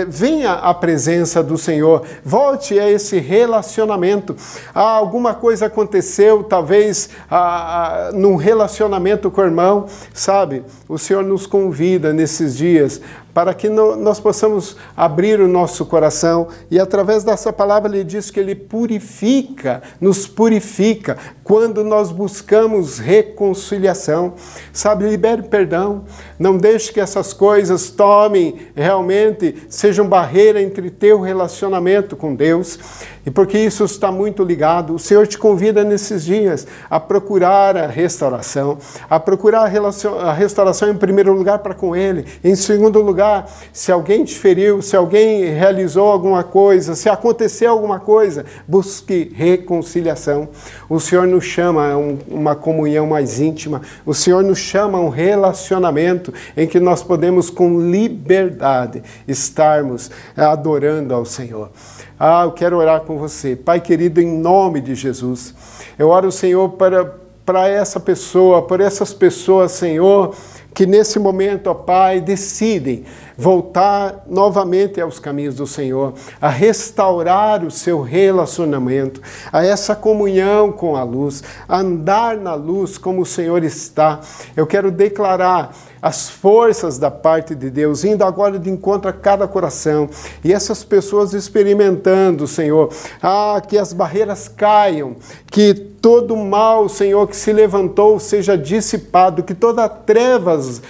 Venha 0.08 0.52
à 0.52 0.74
presença 0.74 1.42
do 1.42 1.56
Senhor, 1.56 2.02
volte 2.22 2.78
a 2.78 2.90
esse 2.90 3.18
relacionamento. 3.18 4.36
Ah, 4.74 4.90
alguma 4.90 5.32
coisa 5.32 5.66
aconteceu, 5.66 6.42
talvez 6.44 7.08
ah, 7.30 8.08
ah, 8.08 8.12
num 8.12 8.36
relacionamento 8.36 9.30
com 9.30 9.40
o 9.40 9.44
irmão, 9.44 9.86
sabe? 10.12 10.62
O 10.86 10.98
Senhor 10.98 11.24
nos 11.24 11.46
convida 11.46 12.12
nesses 12.12 12.58
dias 12.58 13.00
para 13.40 13.54
que 13.54 13.70
nós 13.70 14.20
possamos 14.20 14.76
abrir 14.94 15.40
o 15.40 15.48
nosso 15.48 15.86
coração 15.86 16.48
e 16.70 16.78
através 16.78 17.24
dessa 17.24 17.50
palavra 17.50 17.90
ele 17.90 18.04
diz 18.04 18.30
que 18.30 18.38
ele 18.38 18.54
purifica, 18.54 19.82
nos 19.98 20.26
purifica 20.26 21.16
quando 21.42 21.82
nós 21.82 22.12
buscamos 22.12 22.98
reconciliação. 22.98 24.34
Sabe, 24.74 25.08
libere 25.08 25.44
perdão, 25.44 26.04
não 26.38 26.58
deixe 26.58 26.92
que 26.92 27.00
essas 27.00 27.32
coisas 27.32 27.90
tomem 27.90 28.68
realmente, 28.76 29.56
sejam 29.70 30.06
barreira 30.06 30.60
entre 30.60 30.90
teu 30.90 31.18
relacionamento 31.18 32.14
com 32.14 32.34
Deus. 32.34 32.78
E 33.24 33.30
porque 33.30 33.58
isso 33.58 33.84
está 33.84 34.10
muito 34.10 34.42
ligado, 34.42 34.94
o 34.94 34.98
Senhor 34.98 35.26
te 35.26 35.36
convida 35.36 35.84
nesses 35.84 36.24
dias 36.24 36.66
a 36.88 36.98
procurar 36.98 37.76
a 37.76 37.86
restauração, 37.86 38.78
a 39.10 39.20
procurar 39.20 39.64
a 39.64 40.32
restauração 40.32 40.88
em 40.88 40.96
primeiro 40.96 41.32
lugar 41.32 41.58
para 41.58 41.74
com 41.74 41.94
Ele, 41.94 42.24
em 42.42 42.54
segundo 42.54 43.00
lugar 43.02 43.29
se 43.72 43.90
alguém 43.90 44.24
te 44.24 44.34
feriu, 44.36 44.82
se 44.82 44.96
alguém 44.96 45.44
realizou 45.44 46.08
alguma 46.10 46.42
coisa, 46.42 46.94
se 46.94 47.08
aconteceu 47.08 47.70
alguma 47.70 48.00
coisa, 48.00 48.44
busque 48.66 49.32
reconciliação. 49.34 50.48
O 50.88 50.98
Senhor 50.98 51.26
nos 51.26 51.44
chama 51.44 51.92
a 51.92 51.96
uma 51.96 52.54
comunhão 52.54 53.06
mais 53.06 53.40
íntima, 53.40 53.82
o 54.04 54.14
Senhor 54.14 54.42
nos 54.42 54.58
chama 54.58 54.98
a 54.98 55.00
um 55.00 55.08
relacionamento 55.08 56.32
em 56.56 56.66
que 56.66 56.80
nós 56.80 57.02
podemos, 57.02 57.50
com 57.50 57.80
liberdade, 57.80 59.02
estarmos 59.26 60.10
adorando 60.36 61.14
ao 61.14 61.24
Senhor. 61.24 61.70
Ah, 62.18 62.42
eu 62.44 62.52
quero 62.52 62.76
orar 62.76 63.00
com 63.00 63.16
você. 63.16 63.56
Pai 63.56 63.80
querido, 63.80 64.20
em 64.20 64.26
nome 64.26 64.80
de 64.80 64.94
Jesus, 64.94 65.54
eu 65.98 66.08
oro, 66.08 66.30
Senhor, 66.30 66.68
para, 66.70 67.14
para 67.46 67.66
essa 67.66 67.98
pessoa, 67.98 68.62
por 68.62 68.80
essas 68.80 69.14
pessoas, 69.14 69.72
Senhor, 69.72 70.34
que 70.74 70.86
nesse 70.86 71.18
momento, 71.18 71.68
ó 71.68 71.74
Pai, 71.74 72.20
decidem 72.20 73.04
voltar 73.40 74.24
novamente 74.28 75.00
aos 75.00 75.18
caminhos 75.18 75.54
do 75.54 75.66
Senhor, 75.66 76.12
a 76.38 76.50
restaurar 76.50 77.64
o 77.64 77.70
seu 77.70 78.02
relacionamento, 78.02 79.22
a 79.50 79.64
essa 79.64 79.96
comunhão 79.96 80.70
com 80.70 80.94
a 80.94 81.02
luz, 81.02 81.42
a 81.66 81.78
andar 81.78 82.36
na 82.36 82.54
luz 82.54 82.98
como 82.98 83.22
o 83.22 83.26
Senhor 83.26 83.64
está. 83.64 84.20
Eu 84.54 84.66
quero 84.66 84.90
declarar 84.90 85.74
as 86.02 86.28
forças 86.28 86.98
da 86.98 87.10
parte 87.10 87.54
de 87.54 87.70
Deus, 87.70 88.04
indo 88.04 88.24
agora 88.24 88.58
de 88.58 88.68
encontro 88.68 89.08
a 89.08 89.12
cada 89.12 89.48
coração, 89.48 90.08
e 90.44 90.52
essas 90.52 90.84
pessoas 90.84 91.32
experimentando, 91.32 92.46
Senhor, 92.46 92.90
ah, 93.22 93.60
que 93.66 93.78
as 93.78 93.92
barreiras 93.94 94.48
caiam, 94.48 95.16
que 95.50 95.74
todo 95.74 96.34
mal, 96.36 96.88
Senhor, 96.88 97.26
que 97.26 97.36
se 97.36 97.52
levantou 97.52 98.18
seja 98.18 98.56
dissipado, 98.56 99.42
que 99.42 99.54
toda 99.54 99.88
trevas, 99.88 100.80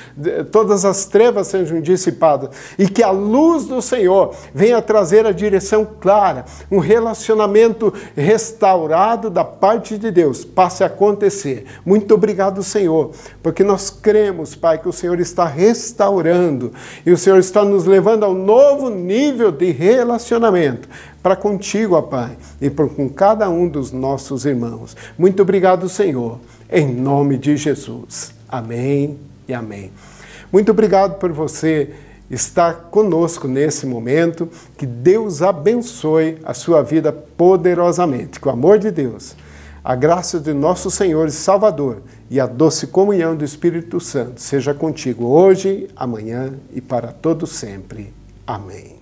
todas 0.52 0.84
as 0.84 1.04
trevas 1.06 1.48
sejam 1.48 1.80
dissipadas 1.80 2.39
e 2.78 2.88
que 2.88 3.02
a 3.02 3.10
luz 3.10 3.64
do 3.66 3.82
Senhor 3.82 4.34
venha 4.54 4.80
trazer 4.80 5.26
a 5.26 5.32
direção 5.32 5.86
clara, 6.00 6.44
um 6.70 6.78
relacionamento 6.78 7.92
restaurado 8.16 9.28
da 9.28 9.44
parte 9.44 9.98
de 9.98 10.10
Deus 10.10 10.44
passe 10.44 10.82
a 10.84 10.86
acontecer. 10.86 11.66
Muito 11.84 12.14
obrigado, 12.14 12.62
Senhor, 12.62 13.10
porque 13.42 13.64
nós 13.64 13.90
cremos, 13.90 14.54
Pai, 14.54 14.78
que 14.78 14.88
o 14.88 14.92
Senhor 14.92 15.20
está 15.20 15.44
restaurando 15.44 16.72
e 17.04 17.10
o 17.10 17.18
Senhor 17.18 17.38
está 17.38 17.64
nos 17.64 17.84
levando 17.84 18.24
a 18.24 18.28
um 18.28 18.44
novo 18.44 18.88
nível 18.90 19.50
de 19.50 19.70
relacionamento 19.70 20.88
para 21.22 21.36
contigo, 21.36 21.94
ó 21.94 22.02
Pai, 22.02 22.36
e 22.60 22.70
por, 22.70 22.88
com 22.88 23.08
cada 23.08 23.48
um 23.48 23.68
dos 23.68 23.92
nossos 23.92 24.44
irmãos. 24.44 24.96
Muito 25.18 25.42
obrigado, 25.42 25.88
Senhor, 25.88 26.38
em 26.70 26.86
nome 26.92 27.36
de 27.36 27.56
Jesus. 27.56 28.34
Amém 28.48 29.18
e 29.46 29.54
amém. 29.54 29.92
Muito 30.52 30.70
obrigado 30.70 31.18
por 31.18 31.30
você 31.32 31.90
estar 32.30 32.88
conosco 32.90 33.48
nesse 33.48 33.86
momento. 33.86 34.48
Que 34.76 34.86
Deus 34.86 35.42
abençoe 35.42 36.38
a 36.44 36.54
sua 36.54 36.82
vida 36.82 37.12
poderosamente. 37.12 38.38
Que 38.38 38.48
o 38.48 38.50
amor 38.50 38.78
de 38.78 38.90
Deus, 38.90 39.34
a 39.82 39.94
graça 39.94 40.38
de 40.38 40.52
nosso 40.52 40.90
Senhor 40.90 41.26
e 41.26 41.32
Salvador 41.32 42.02
e 42.30 42.38
a 42.38 42.46
doce 42.46 42.86
comunhão 42.86 43.34
do 43.34 43.44
Espírito 43.44 43.98
Santo 43.98 44.40
seja 44.40 44.72
contigo 44.72 45.26
hoje, 45.26 45.88
amanhã 45.96 46.54
e 46.72 46.80
para 46.80 47.08
todo 47.08 47.46
sempre. 47.46 48.12
Amém. 48.46 48.99